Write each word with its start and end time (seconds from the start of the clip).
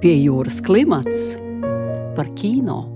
Pie 0.00 0.14
jūras 0.16 0.62
klimats 0.64 1.34
par 2.16 2.30
kino. 2.32 2.86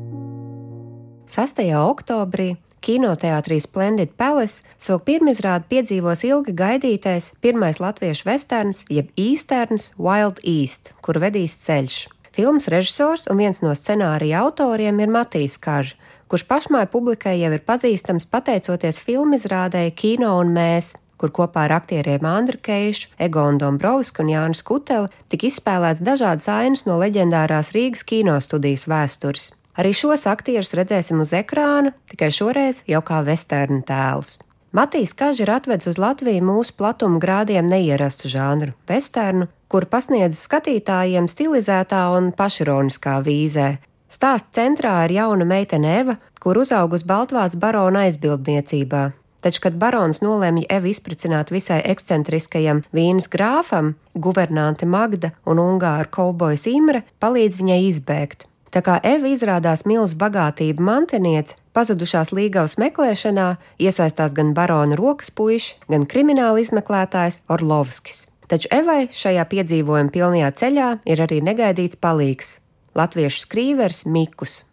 6. 1.29 1.59
oktobrī 1.77 2.55
kinoteātrī 2.81 3.59
Splendid 3.61 4.15
Palace 4.17 4.65
savu 4.81 5.03
pirmizrādi 5.05 5.69
piedzīvos 5.69 6.25
ilgi 6.25 6.55
gaidītais 6.57 7.27
pirmais 7.45 7.77
latviešu 7.85 8.25
westerns, 8.31 8.87
jeb 8.89 9.13
īsterns 9.21 9.91
Wild 10.01 10.41
East, 10.49 10.95
kur 11.05 11.21
vedīs 11.21 11.59
ceļš. 11.67 11.99
Filmas 12.33 12.71
režisors 12.73 13.29
un 13.29 13.45
viens 13.45 13.61
no 13.61 13.77
scenārija 13.77 14.41
autoriem 14.41 15.05
ir 15.05 15.13
Matīs 15.13 15.61
Kažs, 15.61 15.99
kurš 16.33 16.49
pašmāju 16.49 16.89
publikai 16.89 17.37
jau 17.43 17.53
ir 17.53 17.69
pazīstams 17.69 18.25
pateicoties 18.33 19.05
filmizrādēji 19.05 19.93
Kino 19.93 20.39
un 20.41 20.57
Mēs, 20.57 20.95
kur 21.19 21.33
kopā 21.35 21.67
ar 21.67 21.77
aktieriem 21.81 22.25
Andru 22.29 22.59
Keišu, 22.63 23.11
Egonu 23.19 23.59
Dombrovsku 23.63 24.23
un 24.25 24.33
Jānu 24.33 24.59
Skuteli 24.59 25.11
tika 25.29 25.49
izspēlēts 25.49 26.03
dažādas 26.05 26.49
ainas 26.49 26.87
no 26.89 26.99
leģendārās 27.03 27.73
Rīgas 27.77 28.05
kinostudijas 28.09 28.89
vēstures. 28.91 29.53
Arī 29.75 29.91
šos 29.97 30.27
aktierus 30.31 30.75
redzēsim 30.79 31.21
uz 31.23 31.33
ekrāna, 31.35 31.95
tikai 32.11 32.31
šoreiz 32.31 32.85
jau 32.87 33.03
kā 33.03 33.25
vesternu 33.27 33.83
tēlus. 33.87 34.39
Matīs 34.75 35.13
Kažs 35.15 35.41
ir 35.45 35.51
atvedis 35.55 35.93
uz 35.93 35.99
Latviju 36.03 36.43
mūsu 36.43 36.75
platuma 36.75 37.21
grādiem 37.23 37.69
neierastu 37.71 38.27
žanru- 38.31 38.73
vesternu, 38.91 39.47
kur 39.69 39.87
pasniedz 39.87 40.39
skatītājiem 40.39 41.27
stilizētā 41.31 42.03
un 42.17 42.33
pašironiskā 42.33 43.23
vīzē. 43.23 43.79
Stāsts 44.11 44.55
centrā 44.55 45.05
ir 45.05 45.15
jauna 45.17 45.45
meitene 45.45 46.01
Eva, 46.01 46.17
kur 46.41 46.59
uzaugus 46.59 47.03
Baltvāts 47.03 47.59
barona 47.59 48.05
aizbildniecībā, 48.07 49.13
Taču, 49.45 49.61
kad 49.61 49.75
barons 49.77 50.23
nolēma 50.25 50.63
Evu 50.73 50.89
izpricināt 50.89 51.51
visai 51.53 51.83
ekscentriskajam 51.85 52.81
vīnas 52.97 53.29
grāfam, 53.29 53.93
guvernante 54.17 54.89
Magda 54.89 55.35
un 55.45 55.61
ungāru 55.61 56.09
kaubojas 56.17 56.65
Imre 56.71 57.03
palīdz 57.21 57.61
viņai 57.61 57.81
izbēgt. 57.91 58.47
Tā 58.73 58.81
kā 58.83 58.97
Eva 59.05 59.29
izrādās 59.29 59.85
milzu 59.85 60.17
bagātību 60.19 60.83
mantiniece, 60.83 61.59
pazudušās 61.77 62.33
līgavas 62.33 62.79
meklēšanā 62.81 63.51
iesaistās 63.85 64.33
gan 64.33 64.55
barona 64.57 64.97
rokas 64.97 65.29
puiši, 65.31 65.77
gan 65.93 66.09
krimināla 66.09 66.65
izmeklētājs 66.65 67.43
Orlovskis. 67.53 68.25
Taču 68.49 68.73
Evai 68.73 69.11
šajā 69.13 69.45
piedzīvojuma 69.53 70.13
pilnajā 70.15 70.51
ceļā 70.61 70.89
ir 71.05 71.21
arī 71.21 71.45
negaidīts 71.45 72.01
palīgs- 72.01 72.57
latviešu 72.99 73.45
skrīvers 73.45 74.07
Mikus. 74.07 74.65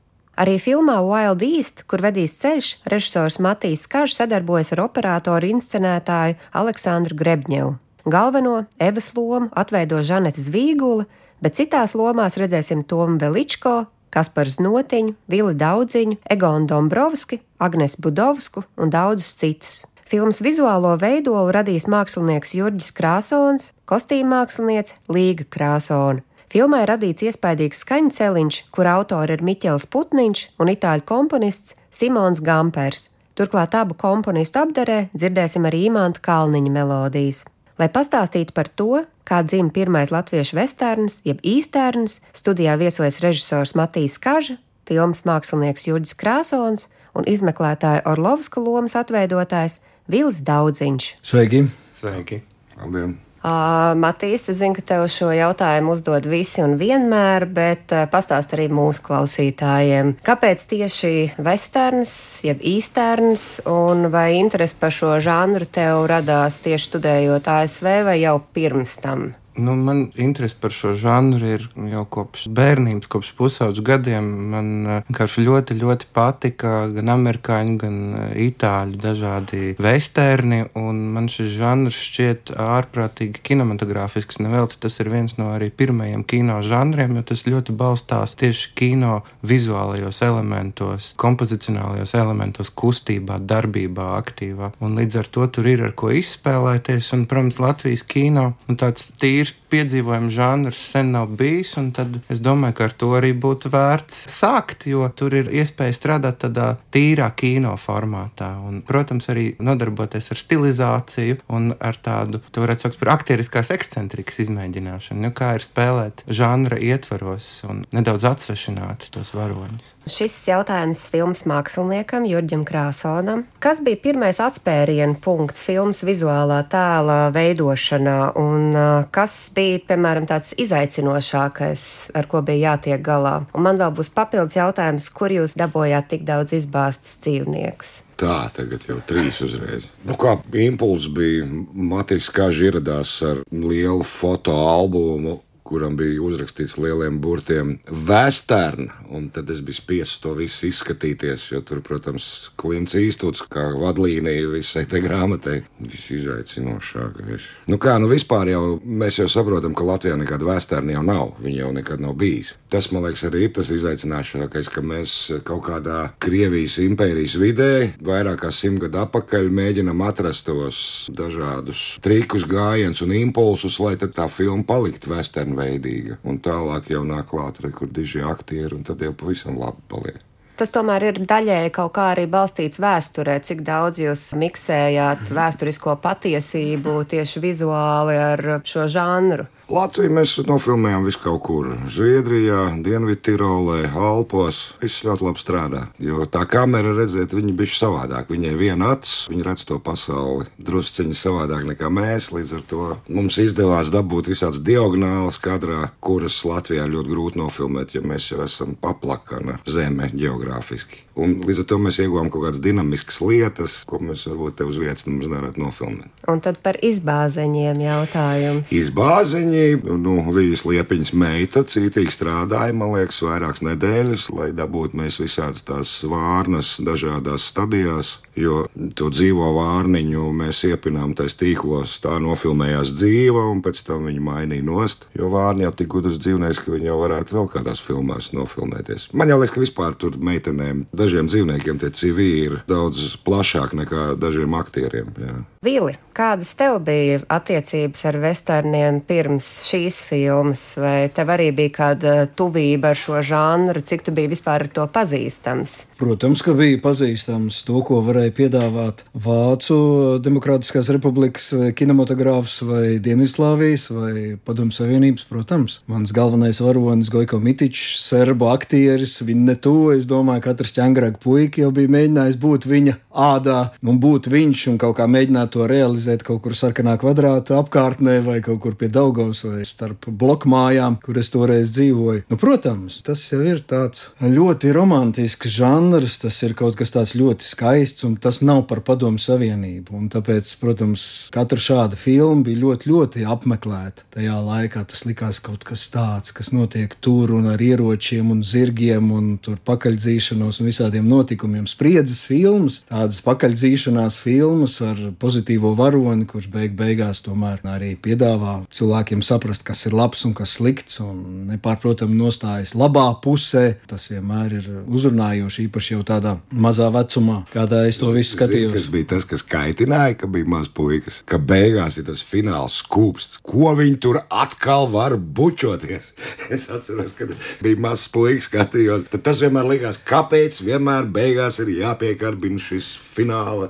Arī 0.42 0.56
filmā 0.58 0.95
Wild 1.06 1.44
East, 1.45 1.84
kur 1.86 2.02
vedīs 2.02 2.34
ceļš, 2.42 2.67
režisors 2.89 3.36
Matīs 3.45 3.84
Kažs 3.86 4.23
sadarbojas 4.23 4.72
ar 4.73 4.80
operatoru 4.88 5.52
inscenētāju 5.53 6.39
Aleksandru 6.58 7.17
Grebņevu. 7.20 7.75
Galveno 8.09 8.56
Evas 8.81 9.12
lomu 9.14 9.52
atveido 9.53 10.00
Žanete 10.02 10.42
Zvīgula, 10.42 11.06
bet 11.45 11.59
citās 11.59 11.94
lomās 11.94 12.39
redzēsim 12.42 12.81
Tomu 12.89 13.19
Veličko, 13.22 13.84
Kaspars 14.09 14.58
Notiņu, 14.58 15.14
Vili 15.30 15.53
Daudziņu, 15.62 16.17
Egonu 16.25 16.66
Dombrovski, 16.73 17.44
Agnes 17.62 18.00
Budovsku 18.02 18.66
un 18.81 18.89
daudzus 18.89 19.36
citus. 19.38 19.84
Filmas 20.09 20.42
vizuālo 20.42 20.95
veidolu 20.97 21.53
radīs 21.53 21.86
mākslinieks 21.86 22.58
Jurģis 22.58 22.89
Krāsons, 22.97 23.69
kostīm 23.86 24.34
māksliniece 24.34 24.97
Līga 25.06 25.45
Krāsona. 25.53 26.25
Filmai 26.52 26.81
radīts 26.83 27.23
iespaidīgs 27.23 27.85
skaņu 27.85 28.09
celiņš, 28.11 28.55
kur 28.75 28.89
autori 28.91 29.38
ir 29.38 29.44
Miķels 29.47 29.85
Putniņš 29.88 30.41
un 30.59 30.71
itāļu 30.73 31.05
komponists 31.07 31.77
Simons 31.95 32.41
Gampers. 32.44 33.05
Turklāt 33.39 33.77
abu 33.80 33.95
komponistu 33.95 34.59
apdarē 34.59 35.05
dzirdēsim 35.16 35.63
arī 35.69 35.85
Imanta 35.88 36.19
Kalniņa 36.25 36.73
melodijas. 36.75 37.45
Lai 37.79 37.88
pastāstītu 37.88 38.52
par 38.52 38.67
to, 38.67 39.05
kā 39.23 39.39
dzimta 39.47 39.77
pirmais 39.79 40.11
latviešu 40.11 40.59
westerns, 40.59 41.22
jeb 41.23 41.39
īsterns, 41.39 42.19
studijā 42.35 42.75
viesojas 42.83 43.22
režisors 43.23 43.72
Matīs 43.79 44.19
Kaža, 44.19 44.59
filmas 44.83 45.23
mākslinieks 45.23 45.88
Jurģis 45.88 46.19
Krāsons 46.19 46.88
un 47.16 47.31
izmeklētāja 47.31 48.03
Orlovska 48.11 48.59
lomas 48.59 49.00
atveidotājs 49.00 49.79
Vils 50.11 50.44
Daudziņš. 50.44 51.11
Sveiki! 51.23 51.69
Sveiki! 51.95 52.44
Labdien! 52.75 53.22
Uh, 53.41 53.96
Matīs, 53.97 54.44
es 54.53 54.59
zinu, 54.59 54.75
ka 54.78 54.84
tev 54.85 55.07
šo 55.09 55.31
jautājumu 55.34 55.96
uzdod 55.96 56.28
visi 56.29 56.62
un 56.62 56.75
vienmēr, 56.78 57.47
bet 57.50 57.90
uh, 57.90 58.03
pastāst 58.06 58.53
arī 58.53 58.68
mūsu 58.69 59.02
klausītājiem. 59.07 60.13
Kāpēc 60.22 60.68
tieši 60.69 61.13
westerns, 61.41 62.13
jeb 62.46 62.62
īsterns, 62.62 63.50
un 63.66 64.12
vai 64.13 64.35
interesi 64.38 64.78
par 64.78 64.94
šo 64.94 65.16
žanru 65.25 65.66
tev 65.66 66.06
radās 66.13 66.62
tieši 66.62 66.91
studējot 66.94 67.50
ASV 67.57 67.94
vai 68.12 68.19
jau 68.22 68.38
pirms 68.53 69.00
tam? 69.02 69.31
Nu, 69.56 69.75
man 69.75 70.12
interese 70.16 70.56
par 70.59 70.72
šo 70.72 70.94
žanru 70.95 71.44
ir 71.44 71.66
jau 71.91 72.06
kopš 72.07 72.45
bērnības, 72.56 73.09
kopš 73.12 73.34
pusauģa 73.35 73.84
gadiem. 73.84 74.28
Man 74.53 74.69
eh, 74.85 75.01
vienkārši 75.09 75.44
ļoti, 75.44 75.75
ļoti 75.81 76.07
patika 76.16 76.85
gan 76.94 77.12
amerikāņu, 77.12 77.75
gan 77.81 77.97
eh, 78.16 78.38
itāļu 78.47 79.00
dažādi 79.01 79.73
vesterni. 79.81 80.61
Man 80.75 81.28
šis 81.31 81.51
žanrs 81.57 82.00
šķiet 82.00 82.53
ārprātīgi 82.56 83.44
kinematogrāfisks. 83.44 84.40
Nevelti 84.40 84.79
tas 84.85 84.95
ir 85.03 85.11
viens 85.11 85.35
no 85.40 85.50
arī 85.57 85.67
pirmajiem 85.67 86.23
kino 86.23 86.61
žanriem, 86.63 87.17
jo 87.19 87.25
tas 87.34 87.44
ļoti 87.50 87.75
balstās 87.75 88.38
tieši 88.40 88.72
kino 88.79 89.19
vizuālajos 89.44 90.23
elementos, 90.23 91.11
kompozicionālajos 91.19 92.16
elementos, 92.16 92.72
kustībā, 92.72 93.41
darbībā, 93.51 94.13
aktīvā. 94.22 94.72
Un 94.79 94.95
līdz 95.01 95.19
ar 95.25 95.31
to 95.35 95.51
tur 95.51 95.67
ir 95.75 95.84
ar 95.90 95.95
ko 95.97 96.13
izspēlēties. 96.16 97.11
Un, 97.17 97.28
protams, 97.28 97.59
Latvijas 97.59 98.07
kino 98.07 98.53
un 98.72 98.79
tāds 98.79 99.11
tīri 99.19 99.41
eerst 99.41 99.56
piedzīvojuma 99.72 100.30
žanrs 100.34 100.80
sen 100.92 101.12
nav 101.16 101.32
bijis. 101.40 101.74
Tad 101.96 102.20
es 102.32 102.42
domāju, 102.44 102.76
ka 102.78 102.88
ar 102.90 102.96
to 103.04 103.12
arī 103.18 103.32
būtu 103.38 103.72
vērts 103.74 104.26
sākt, 104.32 104.86
jo 104.92 105.08
tur 105.16 105.34
ir 105.40 105.50
iespēja 105.50 105.96
strādāt 105.96 106.42
tādā 106.44 106.68
tīrā 106.94 107.30
kino 107.38 107.74
formātā. 107.80 108.52
Un, 108.68 108.82
protams, 108.88 109.30
arī 109.32 109.52
nodarboties 109.64 110.32
ar 110.34 110.42
stilizāciju 110.42 111.40
un 111.56 111.72
ar 111.80 111.98
tādu, 112.04 112.42
tā 112.52 112.64
varētu 112.64 112.88
saukt 112.88 113.00
par 113.02 113.14
aktieriskās 113.16 113.72
ekscentrikas 113.74 114.44
izmēģināšanu. 114.46 115.24
Nu, 115.26 115.34
kā 115.36 115.54
ir 115.58 115.66
spēlēt 115.66 116.26
žanra 116.28 116.80
ietvaros 116.82 117.50
un 117.70 117.84
nedaudz 117.96 118.28
atsvešināt 118.32 119.09
tos 119.16 119.34
varoņus. 119.38 119.98
Šis 120.12 120.36
jautājums 120.50 121.03
filmas 121.14 121.44
māksliniekam 121.50 122.26
Jurģim 122.28 122.64
Krāsonam. 122.68 123.46
Kas 123.62 123.84
bija 123.86 124.00
pirmais 124.02 124.42
atspērienu 124.42 125.20
punkts 125.22 125.62
filmas 125.64 126.02
vizuālā 126.06 126.64
tēla 126.72 127.20
veidošanā 127.36 128.18
un 128.42 128.72
kas 129.14 129.32
kas 129.32 129.52
bija, 129.61 129.81
piemēram, 129.91 130.27
tāds 130.29 130.53
izaicinošākais, 130.61 131.83
ar 132.17 132.27
ko 132.31 132.41
bija 132.45 132.73
jātiek 132.73 133.01
galā? 133.05 133.41
Un 133.55 133.66
man 133.67 133.79
vēl 133.81 133.94
būs 133.97 134.11
papildus 134.16 134.57
jautājums, 134.57 135.09
kur 135.13 135.33
jūs 135.33 135.57
dabūjāt 135.59 136.09
tik 136.13 136.25
daudz 136.27 136.55
izbāztas 136.57 137.19
dzīvniekus? 137.23 137.99
Tā, 138.22 138.38
tagad 138.53 138.83
jau 138.85 138.99
trīs 139.09 139.39
uzreiz. 139.41 139.88
Nu, 140.05 140.17
kā 140.19 140.35
impulss 140.61 141.09
bija, 141.13 141.47
Matīs 141.73 142.29
Kažs 142.33 142.67
ieradās 142.67 143.16
ar 143.25 143.41
lielu 143.49 144.05
fotoalbumu 144.05 145.39
kuram 145.72 145.96
bija 146.00 146.20
uzrakstīts 146.24 146.76
lieliem 146.82 147.20
burtiem 147.24 147.78
Western. 147.88 148.92
Un 149.12 149.30
tad 149.34 149.50
es 149.54 149.64
biju 149.66 149.80
spiests 149.80 150.20
to 150.24 150.34
visu 150.38 150.68
izskatīties, 150.70 151.48
jo 151.54 151.62
tur, 151.66 151.82
protams, 151.86 152.52
Klimts 152.59 152.98
īstots 153.00 153.46
kā 153.52 153.70
vadlīnija 153.80 154.52
visai 154.52 154.86
tai 154.92 155.04
grāmatai. 155.04 155.62
Visizaicinošākais. 155.82 157.48
Nu 157.72 157.80
kā, 157.82 157.98
nu 158.02 158.12
vispār 158.12 158.52
jau 158.52 158.64
mēs 158.84 159.22
jau 159.22 159.30
saprotam, 159.32 159.76
ka 159.78 159.88
Latvijā 159.88 160.18
nekāda 160.20 160.50
Western 160.52 160.92
jau 160.92 161.06
nav. 161.06 161.38
Viņa 161.42 161.64
jau 161.64 161.72
nekad 161.80 162.03
nav 162.03 162.18
bijis. 162.20 162.56
Tas, 162.72 162.88
man 162.96 163.04
liekas, 163.04 163.26
arī 163.28 163.42
ir 163.46 163.50
tas 163.52 163.68
izaicināšākais, 163.76 164.70
ka 164.72 164.80
mēs 164.80 165.14
kaut 165.44 165.66
kādā 165.66 165.98
Krievijas 166.24 166.78
impērijas 166.80 167.36
vidē 167.42 167.74
vairāk 168.08 168.46
kā 168.46 168.52
simt 168.56 168.80
gadu 168.86 169.02
atpakaļ 169.02 169.50
mēģinam 169.52 170.06
atrast 170.08 170.48
tos 170.48 170.80
dažādus 171.12 171.84
trikus, 172.00 172.48
gājienus 172.48 173.04
un 173.04 173.12
impulsus, 173.18 173.76
lai 173.84 173.98
tā 174.00 174.30
filma 174.32 174.64
paliktu 174.64 175.12
Western 175.12 175.59
veidīga. 175.59 176.22
Un 176.23 176.40
tālāk 176.40 176.94
jau 176.96 177.03
nāk 177.03 177.34
klāt 177.34 177.59
rekordiži 177.59 178.23
aktieri, 178.23 178.72
un 178.78 178.88
tad 178.88 179.03
jau 179.03 179.12
pavisam 179.20 179.59
labi 179.59 179.84
paliek. 179.91 180.24
Tas 180.62 180.70
tomēr 180.70 181.08
ir 181.08 181.17
daļēji 181.26 181.72
kaut 181.74 181.96
kā 181.96 182.12
arī 182.14 182.28
balstīts 182.29 182.78
vēsturē, 182.79 183.40
cik 183.41 183.64
daudz 183.66 183.97
jūs 183.97 184.28
miksējāt 184.38 185.32
vēsturisko 185.34 185.96
patiesību 186.03 187.00
tieši 187.09 187.41
vizuāli 187.41 188.16
ar 188.16 188.44
šo 188.64 188.85
žanru. 188.91 189.47
Latviju 189.72 190.12
mēs 190.12 190.34
nofilmējām 190.44 191.06
visu 191.08 191.22
kaut 191.23 191.41
kur. 191.46 191.68
Zviedrijā, 191.88 192.73
Dienvidtirolē, 192.84 193.85
Alpos. 193.96 194.59
Viss 194.82 195.06
ļoti 195.08 195.23
labi 195.23 195.40
strādā. 195.40 195.84
Jo 196.03 196.26
tā 196.28 196.41
kamera, 196.52 196.91
redziet, 196.97 197.32
viņa 197.38 197.53
bija 197.56 197.78
savādāk. 197.78 198.34
Viņai 198.34 198.52
viena 198.59 198.90
acis, 198.97 199.29
viņa 199.32 199.46
redz 199.47 199.64
to 199.70 199.78
pasauli 199.79 200.50
drusciņi 200.59 201.16
savādāk 201.16 201.64
nekā 201.70 201.88
mēs. 201.88 202.34
Līdz 202.35 202.52
ar 202.58 202.66
to 202.68 202.90
mums 203.08 203.40
izdevās 203.40 203.94
dabūt 203.96 204.34
visādas 204.34 204.59
diagonālas 204.59 205.40
kadrā, 205.40 205.85
kuras 206.03 206.41
Latvijā 206.44 206.90
ļoti 206.91 207.14
grūti 207.14 207.40
nofilmēt, 207.40 207.96
ja 207.96 208.03
mēs 208.03 208.28
jau 208.34 208.44
esam 208.44 208.76
paplakana 208.76 209.62
zeme 209.72 210.12
geogrāfiski. 210.12 211.06
Un 211.19 211.41
līdz 211.43 211.63
ar 211.63 211.67
to 211.67 211.78
mēs 211.81 211.99
ieguvām 211.99 212.29
kaut 212.31 212.46
kādas 212.46 212.61
dinamiskas 212.63 213.19
lietas, 213.25 213.73
ko 213.87 213.99
mēs 213.99 214.23
varbūt 214.29 214.59
te 214.61 214.67
uz 214.67 214.78
vietas 214.79 215.03
nemaz 215.08 215.28
nevarētu 215.28 215.59
nofilmēt. 215.59 216.23
Un 216.31 216.40
tad 216.43 216.61
par 216.63 216.79
izbāzeņiem 216.85 217.81
jautājums. 217.84 218.72
Izbāziņi, 218.72 219.66
nu, 219.99 220.17
Vījas 220.31 220.63
liepiņas 220.69 221.13
meita 221.19 221.66
cītīgi 221.67 222.16
strādāja, 222.16 222.75
man 222.78 222.96
liekas, 222.96 223.19
vairākas 223.28 223.66
nedēļas, 223.67 224.29
lai 224.37 224.52
dabūtu 224.55 225.02
mēs 225.02 225.19
visādas 225.19 225.66
tās 225.67 225.97
vārnas 226.08 226.78
dažādās 226.79 227.49
stadijās. 227.52 228.19
Jo 228.40 228.61
to 228.96 229.09
dzīvo 229.11 229.49
vārniņu 229.57 230.29
mēs 230.40 230.61
iepinām 230.69 231.11
tais 231.19 231.35
tīklos, 231.35 231.97
tā 231.99 232.16
nofilmējās 232.23 232.93
dzīva, 232.96 233.43
un 233.52 233.59
pēc 233.66 233.81
tam 233.90 234.07
viņi 234.07 234.23
mainīja 234.23 234.64
nost. 234.64 235.09
Jo 235.17 235.28
vārni 235.34 235.66
jau 235.66 235.73
tik 235.75 235.90
gudrs 235.91 236.22
dzīvnieks, 236.23 236.61
ka 236.64 236.72
viņi 236.72 236.87
jau 236.87 236.96
varētu 237.02 237.35
vēl 237.35 237.49
kādās 237.52 237.84
filmās 237.84 238.31
nofilmēties. 238.31 239.09
Man 239.11 239.34
jau 239.34 239.41
liekas, 239.41 239.55
ka 239.57 239.66
vispār 239.66 239.99
tur 239.99 240.16
meitenēm, 240.16 240.85
dažiem 241.02 241.30
dzīvniekiem 241.32 241.82
tie 241.82 241.92
civili 241.96 242.46
ir 242.48 242.59
daudz 242.70 243.18
plašāk 243.26 243.76
nekā 243.82 244.12
dažiem 244.22 244.56
aktieriem. 244.58 245.12
Jā. 245.18 245.40
Vili, 245.61 245.91
kādas 246.17 246.55
tev 246.58 246.79
bija 246.81 247.19
attiecības 247.29 247.99
ar 248.09 248.16
westerniem 248.23 248.96
pirms 249.05 249.46
šīs 249.67 249.99
filmas, 250.08 250.63
vai 250.81 251.05
tev 251.13 251.29
arī 251.35 251.52
bija 251.53 251.73
kāda 251.75 252.13
tuvība 252.34 252.96
ar 252.96 252.97
šo 252.97 253.19
žanru, 253.22 253.84
cik 253.85 254.08
tu 254.08 254.13
biji 254.17 254.31
vispār 254.31 254.66
ar 254.66 254.72
to 254.73 254.87
pazīstams? 254.90 255.75
Protams, 256.01 256.41
ka 256.41 256.55
bija 256.58 256.79
pazīstams 256.81 257.60
to, 257.67 257.84
ko 257.86 258.00
varēja 258.01 258.34
piedāvāt 258.39 259.03
Vācu 259.13 259.77
Demokrātiskās 260.25 260.89
republikas 260.98 261.51
kinematogrāfs 261.77 262.57
vai 262.65 262.98
Dienvidslāvijas 262.98 263.86
vai 263.93 264.15
Padomu 264.41 264.74
Savienības, 264.74 265.27
protams. 265.29 265.77
Mans 265.86 266.10
galvenais 266.10 266.57
varonis 266.65 267.13
Goiko 267.13 267.38
Mitičs, 267.38 268.01
serbu 268.07 268.50
aktieris, 268.50 269.19
viņa 269.22 269.46
ne 269.51 269.60
to, 269.62 269.77
es 269.93 270.10
domāju, 270.10 270.48
katrs 270.50 270.74
ķangrāk 270.79 271.22
puika 271.22 271.62
jau 271.62 271.69
bija 271.77 271.93
mēģinājis 272.00 272.41
būt 272.41 272.65
viņa 272.74 272.98
ādā 273.12 273.72
un 273.84 274.00
būt 274.01 274.29
viņš 274.31 274.65
un 274.72 274.77
kaut 274.81 274.98
kā 275.00 275.08
mēģināt 275.12 275.53
to 275.55 275.67
realizēt 275.69 276.24
kaut 276.27 276.41
kur 276.46 276.55
sarkanā 276.58 276.98
kvadrāta 277.01 277.58
apkārtnē 277.60 278.19
vai 278.25 278.39
kaut 278.46 278.62
kur 278.63 278.75
pie 278.79 278.89
Daugavas 278.91 279.43
vai 279.46 279.65
starp 279.67 280.08
blokmājām, 280.08 280.98
kur 281.03 281.19
es 281.22 281.31
toreiz 281.34 281.74
dzīvoju. 281.75 282.25
Nu, 282.31 282.39
protams, 282.39 283.01
tas 283.05 283.24
jau 283.31 283.41
ir 283.46 283.63
tāds 283.67 284.10
ļoti 284.22 284.72
romantisks 284.75 285.51
žanrs, 285.55 286.19
tas 286.24 286.38
ir 286.46 286.55
kaut 286.58 286.77
kas 286.79 286.93
tāds 286.93 287.15
ļoti 287.19 287.48
skaists 287.48 288.05
un 288.08 288.17
tas 288.22 288.41
nav 288.46 288.63
par 288.69 288.84
padomu 288.86 289.22
savienību. 289.22 289.96
Un 289.98 290.10
tāpēc, 290.12 290.51
protams, 290.62 291.07
katra 291.34 291.62
šāda 291.62 292.00
filma 292.00 292.46
bija 292.48 292.62
ļoti, 292.63 292.91
ļoti 292.91 293.25
apmeklēta. 293.29 294.07
Tajā 294.15 294.38
laikā 294.46 294.84
tas 294.88 295.05
likās 295.07 295.41
kaut 295.43 295.65
kas 295.67 295.88
tāds, 295.93 296.34
kas 296.36 296.51
notiek 296.55 296.93
tur 297.03 297.34
un 297.38 297.50
ar 297.51 297.62
ieročiem 297.62 298.31
un 298.34 298.43
zirgiem 298.46 299.12
un 299.15 299.34
tur 299.43 299.60
pakaļdzīšanos 299.67 300.62
un 300.62 300.69
visādiem 300.69 301.07
notikumiem. 301.07 301.67
Spriedzes 301.69 302.24
filmas, 302.27 302.81
tādas 303.01 303.22
pakaļdzīšanās 303.25 304.18
filmas 304.22 304.77
ar 304.86 305.00
pozitīvo 305.22 305.74
varoni, 305.77 306.27
kurš 306.30 306.50
beig 306.53 306.75
beigās 306.77 307.24
tomēr 307.25 307.63
arī 307.72 307.96
piedāvā 307.98 308.62
cilvēkiem 308.74 309.24
saprast, 309.25 309.65
kas 309.65 309.88
ir 309.89 309.96
labs 309.98 310.24
un 310.27 310.36
kas 310.38 310.58
slikts, 310.60 311.00
un 311.01 311.48
nepārprotami 311.50 312.18
nostājas 312.18 312.75
labā 312.77 313.08
pusē. 313.24 313.63
Tas 313.89 314.10
vienmēr 314.12 314.58
ir 314.60 314.70
uzrunājoši, 314.86 315.68
īpaši 315.70 315.96
jau 315.96 316.03
tādā 316.08 316.36
mazā 316.51 316.92
vecumā, 316.94 317.42
kādā 317.53 317.84
es 317.89 318.00
to 318.01 318.12
visu 318.13 318.36
skatījos. 318.36 318.75
Tas 318.77 318.89
bija 318.94 319.10
tas, 319.15 319.27
kas 319.30 319.46
kaitināja, 319.48 320.20
ka 320.22 320.30
bija 320.32 320.50
maz 320.51 320.70
puikas, 320.70 321.22
ka 321.25 321.42
beigās 321.42 321.98
ir 322.01 322.08
tas 322.10 322.22
fināls 322.25 322.82
skūpsts. 322.84 323.42
Ko 323.48 323.74
viņi 323.77 323.98
tur 324.03 324.22
atkal 324.30 324.89
var 324.94 325.18
bučoties? 325.18 326.12
Es 326.51 326.65
atceros, 326.74 327.13
kad 327.15 327.32
bija 327.63 327.80
mazs 327.80 328.10
puikas 328.12 328.50
skatījos. 328.50 329.06
Tad 329.13 329.24
tas 329.24 329.39
vienmēr 329.42 329.70
likās, 329.70 330.01
kāpēc 330.06 330.60
vienmēr 330.68 331.08
beigās 331.13 331.62
ir 331.63 331.72
jāpiekarbina 331.80 332.60
šis 332.62 332.90
fināla. 333.12 333.67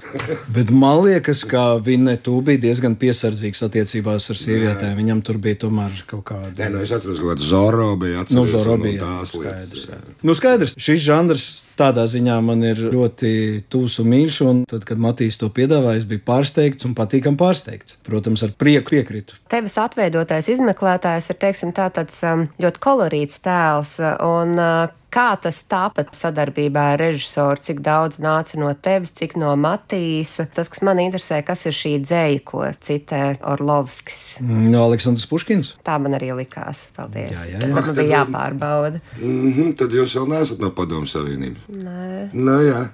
Bet 0.53 0.69
man 0.73 1.01
liekas, 1.05 1.43
ka 1.49 1.77
Vinnetu 1.83 2.37
bija 2.45 2.61
diezgan 2.67 2.95
piesardzīgs 2.99 3.63
attiecībās 3.67 4.29
ar 4.33 4.39
sievietēm. 4.41 4.93
Viņam 4.99 5.23
tur 5.25 5.39
bija 5.41 5.59
tomēr 5.65 6.03
kaut 6.09 6.25
kāda. 6.29 6.53
Nē, 6.59 6.69
nu 6.75 6.83
es 6.85 6.93
atceros, 6.95 7.21
ka 7.23 7.35
Zoro 7.41 7.95
bija 8.01 8.19
Nu, 8.21 8.25
atceries, 8.25 8.53
Zoro 8.53 8.77
un 8.77 8.85
bija, 8.85 9.01
tās 9.01 9.33
jā, 9.33 9.41
lietas. 9.41 9.65
skaidrs, 9.65 9.87
jā. 9.89 10.15
Nu, 10.27 10.37
skaidrs, 10.37 10.75
šis 10.77 11.01
žanrs 11.07 11.47
tādā 11.81 12.05
ziņā 12.11 12.37
man 12.45 12.61
ir 12.67 12.83
ļoti 12.93 13.33
tuvs 13.71 13.97
un 14.03 14.11
mīļš. 14.13 14.39
Un 14.51 14.63
tad, 14.69 14.85
kad 14.85 15.01
Matīs 15.01 15.39
to 15.41 15.49
piedāvāja, 15.53 16.03
es 16.03 16.07
biju 16.09 16.21
pārsteigts 16.27 16.85
un 16.85 16.95
patīkami 16.97 17.39
pārsteigts. 17.41 17.97
Protams, 18.05 18.45
ar 18.45 18.53
prieku 18.53 18.93
piekritu. 18.93 19.37
Tevis 19.51 19.77
atveidotais 19.81 20.49
izmeklētājs 20.53 21.31
ir 21.33 21.41
teiksim, 21.41 21.73
tā, 21.73 21.89
tāds 21.93 22.21
um, 22.27 22.45
ļoti 22.61 22.83
kolorīts 22.83 23.41
tēls. 23.41 23.97
Un, 24.21 24.57
uh, 24.59 25.00
Kā 25.11 25.33
tas 25.43 25.57
tāpat 25.67 26.13
sadarbībā 26.15 26.93
ar 26.93 27.01
režisoru, 27.01 27.59
cik 27.59 27.81
daudz 27.83 28.21
nāca 28.23 28.55
no 28.55 28.69
tevis, 28.71 29.11
cik 29.11 29.33
no 29.35 29.49
Matīsa? 29.59 30.45
Tas, 30.47 30.69
kas 30.71 30.79
man 30.87 31.01
interesē, 31.03 31.41
kas 31.43 31.65
ir 31.67 31.75
šī 31.75 31.91
dzēja, 31.99 32.37
ko 32.47 32.61
citē 32.79 33.19
Orlovskis. 33.51 34.21
Mm, 34.39 34.69
Aleksandrs 34.79 35.27
Puškins. 35.27 35.73
Tā 35.83 35.97
man 35.99 36.15
arī 36.15 36.29
likās. 36.37 36.85
Paldies. 36.95 37.33
Jā, 37.33 37.43
jā, 37.43 37.57
jā. 37.57 37.59
Tad 37.59 37.73
man 37.75 37.97
bija 37.97 38.21
jāpārbauda. 38.21 39.01
Mm 39.17 39.51
-hmm, 39.51 39.73
tad 39.81 39.97
jūs 39.97 40.15
vēl 40.15 40.29
neesat 40.31 40.63
no 40.63 40.69
Padomu 40.71 41.07
Savienības. 41.07 41.67
Nē, 41.67 42.29
nu, 42.33 42.57
jā. 42.69 42.81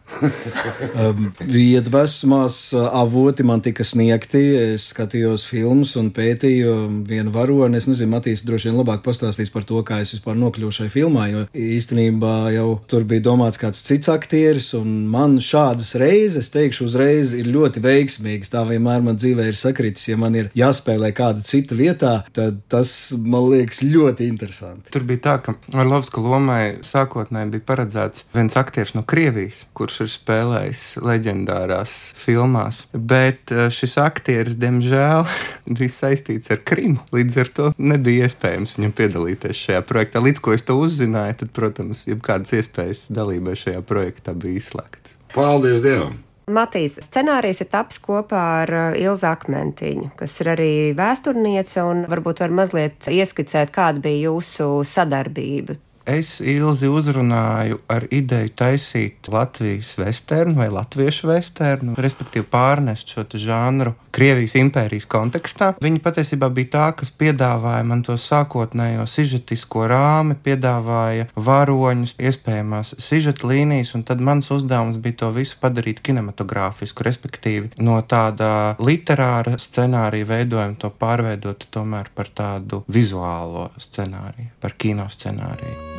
Um, 0.97 1.33
Iedvesmās 1.45 2.73
uh, 2.73 2.87
avoti 2.93 3.43
man 3.43 3.61
tika 3.61 3.83
sniegti. 3.83 4.41
Es 4.73 4.93
skatījos 4.93 5.45
filmas 5.45 5.95
un 5.95 6.09
pētīju 6.11 7.03
vienu 7.07 7.31
varoni. 7.31 7.77
Es 7.77 7.87
nezinu, 7.87 8.15
Matīs 8.15 8.45
droši 8.45 8.69
vien 8.69 8.79
labāk 8.79 9.03
pastāstīs 9.05 9.53
par 9.53 9.63
to, 9.63 9.83
kā 9.83 10.01
es 10.01 10.13
vispār 10.15 10.35
nokļuvu 10.35 10.71
šai 10.71 10.89
filmā, 10.89 11.27
jo 11.29 11.45
īstenībā 11.53 12.06
jau 12.53 12.79
tur 12.89 13.05
bija 13.07 13.25
domāts 13.27 13.59
kāds 13.61 13.83
cits 13.85 14.09
aktieris, 14.11 14.71
un 14.77 15.07
man 15.11 15.37
šādas 15.43 15.95
reizes, 15.99 16.51
teikšu 16.53 16.87
uzreiz, 16.87 17.33
ir 17.37 17.49
ļoti 17.51 17.83
veiksmīgas. 17.83 18.51
Tā 18.53 18.63
vienmēr 18.69 19.03
man 19.05 19.19
dzīvē 19.19 19.49
ir 19.51 19.59
sakritis. 19.59 20.07
Ja 20.07 20.17
man 20.19 20.35
ir 20.37 20.51
jāspēlē 20.57 21.11
kāda 21.17 21.43
cita 21.45 21.77
vietā, 21.77 22.13
tad 22.35 22.61
tas 22.71 22.93
man 23.17 23.49
liekas 23.51 23.83
ļoti 23.85 24.27
interesanti. 24.27 24.91
Tur 24.93 25.05
bija 25.07 25.23
tā, 25.27 25.35
ka 25.45 25.55
Orlovska 25.75 26.21
lomai 26.23 26.79
sākotnēji 26.85 27.53
bija 27.55 27.67
paredzēts 27.67 28.25
viens 28.35 28.57
aktieris 28.59 28.95
no 28.97 29.03
Krievijas, 29.07 29.63
kurš 29.77 30.01
ir 30.05 30.11
spēlējis 30.13 30.83
leģendārās 31.03 31.95
filmās. 32.17 32.85
Bet 32.93 33.53
eh, 33.55 33.67
šis 33.73 33.97
aktieris, 34.01 34.57
diemžēl, 34.61 35.25
bija 35.77 35.93
saistīts 35.93 36.51
ar 36.53 36.63
Krimu. 36.67 37.03
Līdz 37.15 37.41
ar 37.43 37.53
to 37.59 37.71
nebija 37.77 38.27
iespējams 38.27 38.77
viņam 38.77 38.95
piedalīties 38.97 39.63
šajā 39.67 39.83
projektā. 39.87 40.21
Līdz 40.23 40.43
ko 40.43 40.55
es 40.55 40.65
to 40.67 40.77
uzzināju, 40.81 41.39
tad, 41.41 41.53
protams, 41.55 41.96
jebkādas 42.05 42.53
iespējas 42.59 43.07
dalībai 43.15 43.57
šajā 43.57 43.81
projektā 43.87 44.35
bija 44.37 44.61
izslēgtas. 44.61 45.17
Paldies 45.33 45.81
Dievam! 45.85 46.19
Matīs 46.47 46.93
scenārijs 47.03 47.59
ir 47.59 47.67
tapis 47.67 47.97
kopā 47.99 48.41
ar 48.61 48.71
uh, 48.71 48.93
Ilzu 48.95 49.27
Akmentiņu, 49.27 50.13
kas 50.15 50.37
ir 50.39 50.53
arī 50.53 50.69
vēsturniece 50.95 51.83
un 51.83 52.05
varbūt 52.07 52.39
var 52.45 52.53
mazliet 52.55 53.09
ieskicēt, 53.11 53.73
kāda 53.75 53.99
bija 54.05 54.29
jūsu 54.29 54.69
sadarbība. 54.87 55.75
Es 56.07 56.37
ilgi 56.39 56.87
uzrunāju 56.87 57.81
ar 57.91 58.05
ideju 58.15 58.53
taisīt 58.55 59.27
Latvijas 59.27 59.89
vesternu 59.99 60.55
vai 60.55 60.69
latviešu 60.71 61.27
vesternu, 61.27 61.97
respektīvi 61.99 62.47
pārnest 62.47 63.11
šo 63.11 63.25
žanru 63.35 63.91
Krievijas 64.15 64.55
impērijas 64.55 65.05
kontekstā. 65.11 65.73
Viņa 65.83 65.99
patiesībā 66.05 66.47
bija 66.55 66.71
tā, 66.77 66.85
kas 67.01 67.11
piedāvāja 67.11 67.83
man 67.85 68.05
to 68.07 68.15
sākotnējo 68.15 69.03
sižetisko 69.03 69.83
rāmi, 69.91 70.39
piedāvāja 70.47 71.27
varoņus, 71.35 72.15
iespējamās 72.23 72.95
sižeta 73.03 73.51
līnijas, 73.51 73.91
un 73.99 74.07
tad 74.07 74.23
mans 74.23 74.47
uzdevums 74.55 74.95
bija 75.03 75.25
to 75.25 75.33
visu 75.35 75.59
padarīt 75.59 75.99
kinematogrāfisku, 76.07 77.03
respektīvi 77.03 77.83
no 77.83 77.99
tāda 78.07 78.77
literāra 78.79 79.59
scenārija 79.59 80.31
veidojuma 80.31 80.79
to 80.79 80.95
pārveidot 81.03 81.67
tomēr 81.67 82.09
par 82.15 82.31
tādu 82.31 82.85
vizuālo 82.87 83.69
scenāriju, 83.75 84.53
par 84.63 84.79
kino 84.79 85.11
scenāriju. 85.11 85.96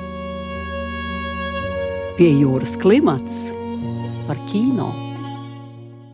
Pie 2.18 2.32
jūras 2.34 2.72
klimats 2.82 3.52
par 4.26 4.40
kino. 4.50 4.88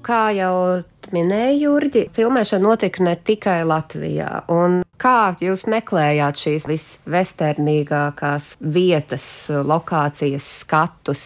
Kā 0.04 0.34
jau 0.36 0.82
minēja 1.16 1.54
Jurģi, 1.62 2.02
filmēšana 2.12 2.60
notika 2.60 3.06
ne 3.06 3.14
tikai 3.16 3.62
Latvijā. 3.64 4.42
Un 4.52 4.82
kā 5.00 5.32
jūs 5.40 5.64
meklējāt 5.72 6.42
šīs 6.42 6.68
visvesternīgākās 6.68 8.50
vietas, 8.76 9.30
lokācijas, 9.48 10.50
skatus? 10.60 11.24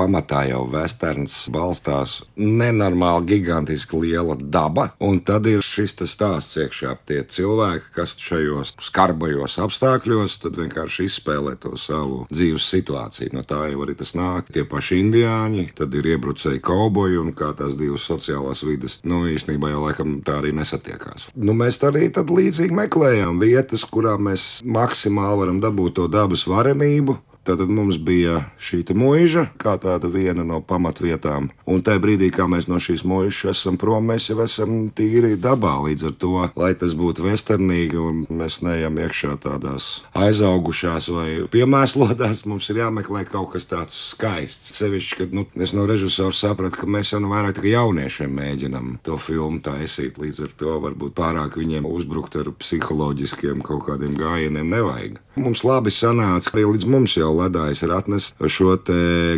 Pamatā 0.00 0.46
jau 0.48 0.64
westerns 0.72 1.44
balstās 1.52 2.20
nenormāli 2.40 3.34
gigantiski 3.34 4.00
liela 4.00 4.36
daba, 4.40 4.90
un 5.04 5.20
tad 5.20 5.48
ir 5.50 5.64
šis 5.64 5.98
stāsts 6.08 6.56
iekšā. 6.60 6.96
Tie 7.08 7.20
cilvēki, 7.28 7.92
kas 7.96 8.16
šajos 8.20 8.74
skarbajos 8.80 9.58
apstākļos, 9.60 10.38
vienkārši 10.56 11.08
izspēlē 11.08 11.56
to 11.60 11.74
savu 11.80 12.24
dzīves 12.32 12.66
situāciju. 12.72 13.34
No 13.36 13.44
tā 13.46 13.66
jau 13.72 13.84
arī 13.84 13.96
tas 13.98 14.14
nāk. 14.16 14.50
Tie 14.54 14.64
paši 14.68 15.00
indiāņi, 15.04 15.66
tad 15.78 15.94
ir 15.98 16.10
iebrucēji 16.14 16.62
kauboji 16.64 17.20
un 17.20 17.32
kā 17.36 17.52
tās 17.58 17.76
divas 17.78 18.06
sociālās 18.08 18.64
vidas. 18.66 19.00
Nu, 19.04 19.24
īstenībā 19.30 19.72
jau 19.74 19.84
laikam 19.86 20.18
tā 20.26 20.40
arī 20.40 20.54
nesatiekās. 20.56 21.30
Nu, 21.36 21.56
mēs 21.58 21.80
arī 21.86 22.08
tad 22.14 22.32
līdzīgi 22.32 22.76
meklējām 22.76 23.40
vietas, 23.42 23.84
kurām 23.88 24.30
mēs 24.30 24.48
maksimāli 24.64 25.44
varam 25.44 25.60
dabūt 25.62 25.98
to 26.00 26.08
dabas 26.12 26.46
varenību 26.50 27.18
Tad 27.44 27.62
mums 27.72 27.96
bija 27.96 28.42
šī 28.60 28.82
mūža, 28.92 29.46
kā 29.60 29.76
tāda 29.80 30.10
viena 30.12 30.44
no 30.44 30.60
pamatvietām. 30.60 31.48
Un 31.64 31.80
tajā 31.84 32.00
brīdī, 32.02 32.28
kā 32.34 32.44
mēs 32.50 32.68
no 32.68 32.76
šīs 32.82 33.00
mūžas 33.08 33.54
esam 33.54 33.78
prom, 33.80 34.10
mēs 34.10 34.28
jau 34.28 34.36
esam 34.44 34.90
tīri 34.92 35.38
dabā. 35.40 35.78
Līdz 35.86 36.06
ar 36.10 36.14
to, 36.20 36.32
lai 36.60 36.72
tas 36.76 36.92
būtu 36.98 37.24
westernīgi 37.24 37.96
un 37.96 38.22
mēs 38.28 38.60
neejam 38.66 38.98
iekšā 39.00 39.38
tādās 39.40 39.88
aizaugušās 40.12 41.08
vai 41.14 41.28
piemēslotās, 41.52 42.44
mums 42.50 42.68
ir 42.72 42.82
jāmeklē 42.82 43.24
kaut 43.30 43.54
kas 43.54 43.68
tāds 43.70 43.96
skaists. 44.10 44.74
Sevišķi, 44.76 45.18
kad 45.22 45.34
nu, 45.36 45.46
es 45.56 45.72
no 45.76 45.86
režisora 45.88 46.36
sapratu, 46.36 46.82
ka 46.82 46.90
mēs 46.90 47.14
jau 47.14 47.22
nu 47.24 47.32
vairāk 47.32 47.56
tikai 47.56 47.72
jauniešiem 47.72 48.36
mēģinam 48.36 48.92
to 49.06 49.16
filmu 49.20 49.62
taisīt. 49.64 50.20
Līdz 50.20 50.44
ar 50.44 50.54
to 50.60 50.76
varbūt 50.84 51.16
pārāk 51.16 51.56
viņiem 51.60 51.88
uzbrukt 51.88 52.36
ar 52.36 52.52
psiholoģiskiem 52.60 53.64
kaut 53.64 53.86
kādiem 53.88 54.12
gājieniem 54.20 54.76
nevajag. 54.76 55.20
Mums 55.40 55.62
labi 55.64 55.92
sanāca, 55.94 56.52
arī 56.52 56.66
līdz 56.68 56.86
mums 56.90 57.14
jau 57.16 57.30
ledājs 57.32 57.80
ir 57.86 57.94
atnest 57.96 58.36
šo 58.50 58.74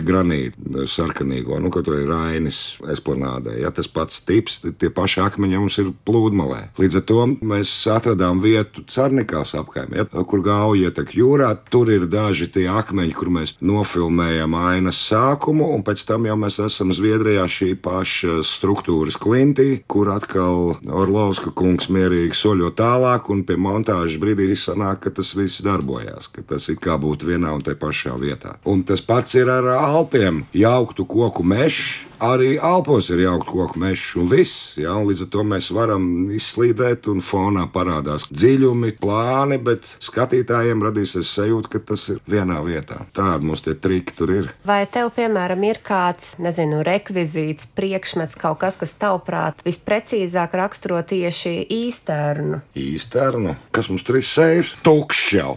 granītu 0.03 0.87
sarkanīgo, 0.91 1.59
nu, 1.63 1.71
ko 1.73 1.83
to 1.87 1.95
ir 1.99 2.11
Rainis 2.11 2.77
esplanādē. 2.91 3.55
Ja 3.63 3.71
tas 3.75 3.89
pats 3.91 4.21
tips, 4.27 4.61
tie 4.63 4.91
paši 4.93 5.23
akmeņi 5.25 5.61
mums 5.61 5.79
ir 5.83 5.93
plūdmalē. 6.07 6.61
Līdz 6.81 6.99
ar 7.01 7.05
to 7.09 7.27
mēs 7.53 7.73
atradām 7.91 8.43
vietu 8.43 8.85
Carnikās 8.91 9.55
apkaimē, 9.59 10.03
ja, 10.03 10.25
kur 10.29 10.43
gauja 10.45 10.91
ietek 10.91 11.15
jūrā. 11.17 11.53
Tur 11.71 11.91
ir 11.95 12.09
daži 12.11 12.49
tie 12.53 12.67
akmeņi, 12.73 13.15
kur 13.17 13.31
mēs 13.33 13.57
nofilmējam 13.63 14.57
ainas 14.59 15.01
sākumu, 15.09 15.71
un 15.77 15.87
pēc 15.87 16.05
tam 16.09 16.27
jau 16.29 16.37
mēs 16.41 16.59
esam 16.67 16.93
Zviedrijā 16.95 17.47
šī 17.51 17.73
paša 17.83 18.41
struktūras 18.47 19.19
klintī, 19.21 19.83
kur 19.87 20.11
atkal 20.13 20.77
Orlovska 20.89 21.55
kungs 21.57 21.89
mierīgi 21.93 22.37
soļo 22.37 22.73
tālāk, 22.79 23.31
un 23.33 23.45
pie 23.47 23.59
montāžas 23.61 24.21
brīdī 24.23 24.53
sanāk, 24.59 25.05
ka 25.07 25.15
tas 25.15 25.33
viss 25.39 25.63
darbojās, 25.93 26.29
ka 26.33 26.43
tas 26.43 26.69
it 26.69 26.81
kā 26.81 26.97
būtu 26.99 27.27
vienā 27.29 27.53
un 27.55 27.63
te 27.63 27.75
pašā 27.75 28.17
vietā. 28.19 28.59
Un 28.65 28.83
tas 28.85 29.01
pats 29.01 29.35
ir 29.35 29.49
ar 29.49 29.65
Alpiem. 29.65 30.47
Jauktu 30.55 31.05
koku 31.05 31.43
mežs, 31.43 32.07
arī 32.23 32.55
Alpos 32.63 33.11
ir 33.11 33.25
jaukt 33.25 33.49
koku 33.51 33.81
mežs 33.83 34.15
un 34.21 34.29
viss. 34.31 34.75
Ja, 34.79 34.95
un 34.99 35.09
līdz 35.11 35.25
ar 35.27 35.31
to 35.35 35.45
mēs 35.47 35.71
varam 35.75 36.07
izslīdēt, 36.33 37.09
un 37.11 37.23
fonā 37.25 37.67
parādās 37.73 38.29
dziļumi, 38.31 38.95
plāni, 39.03 39.59
bet 39.63 39.89
skatītājiem 40.03 40.85
radīsies 40.87 41.33
sajūta, 41.37 41.73
ka 41.73 41.83
tas 41.93 42.07
ir 42.15 42.21
vienā 42.31 42.61
vietā. 42.67 43.03
Tādi 43.17 43.49
mums 43.49 43.65
tie 43.67 43.75
triki 43.75 44.15
tur 44.19 44.35
ir. 44.37 44.51
Vai 44.69 44.85
tev, 44.87 45.11
piemēram, 45.17 45.67
ir 45.67 45.83
kāds, 45.85 46.37
nezinu, 46.43 46.83
rekvizīts, 46.87 47.69
priekšmets, 47.77 48.39
kaut 48.39 48.61
kas, 48.63 48.79
kas 48.81 48.95
tavuprāt 49.01 49.65
visprecīzāk 49.67 50.55
raksturo 50.63 51.03
tieši 51.03 51.57
īsternu? 51.75 52.63
Īsternu? 52.79 53.57
Kas 53.75 53.91
mums 53.91 54.07
tur 54.07 54.21
ir 54.21 54.29
sēžs? 54.29 54.77
Tukšs 54.87 55.35
jau! 55.41 55.57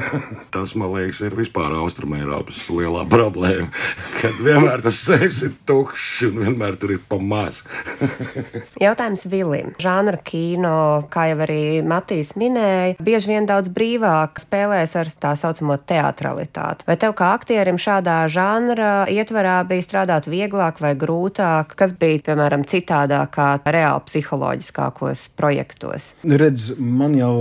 tas, 0.54 0.74
man 0.74 0.94
liekas, 0.96 1.22
ir 1.26 1.38
vispār 1.38 1.74
Austrumēropas 1.78 2.64
lielā 2.74 3.06
problēma. 3.10 3.70
Kad 4.20 4.42
vienmēr 4.42 4.82
tas 4.84 4.98
sēžs 5.06 5.44
ir 5.46 5.56
tukšs 5.68 5.99
tukšs 6.00 6.30
un 6.30 6.40
vienmēr 6.40 6.76
tur 6.80 6.94
ir 6.94 7.00
pa 7.08 7.18
maz. 7.20 7.62
Jautājums 8.84 9.26
Vilim. 9.30 9.74
Žanra 9.80 10.20
kino, 10.24 11.06
kā 11.12 11.28
jau 11.30 11.38
arī 11.44 11.82
Matīs 11.84 12.32
minēja, 12.40 12.96
bieži 13.02 13.32
vien 13.32 13.48
daudz 13.48 13.70
brīvāk 13.72 14.40
spēlēs 14.40 14.96
ar 14.96 15.10
tā 15.20 15.34
saucamo 15.36 15.76
teatralitāti. 15.76 16.86
Vai 16.88 16.96
tev 17.00 17.14
kā 17.18 17.32
aktierim 17.36 17.78
šādā 17.80 18.22
žanra 18.32 19.06
ietvarā 19.10 19.60
bija 19.68 19.84
strādāt 19.84 20.28
vieglāk 20.30 20.80
vai 20.80 20.94
grūtāk? 20.98 21.76
Kas 21.76 21.94
bija, 21.98 22.22
piemēram, 22.30 22.64
citādāk 22.68 23.34
kā 23.36 23.50
reāli 23.64 24.06
psiholoģiskākos 24.08 25.26
projektos? 25.36 26.14
Redz, 26.24 26.72
man 26.78 27.16
jau 27.18 27.34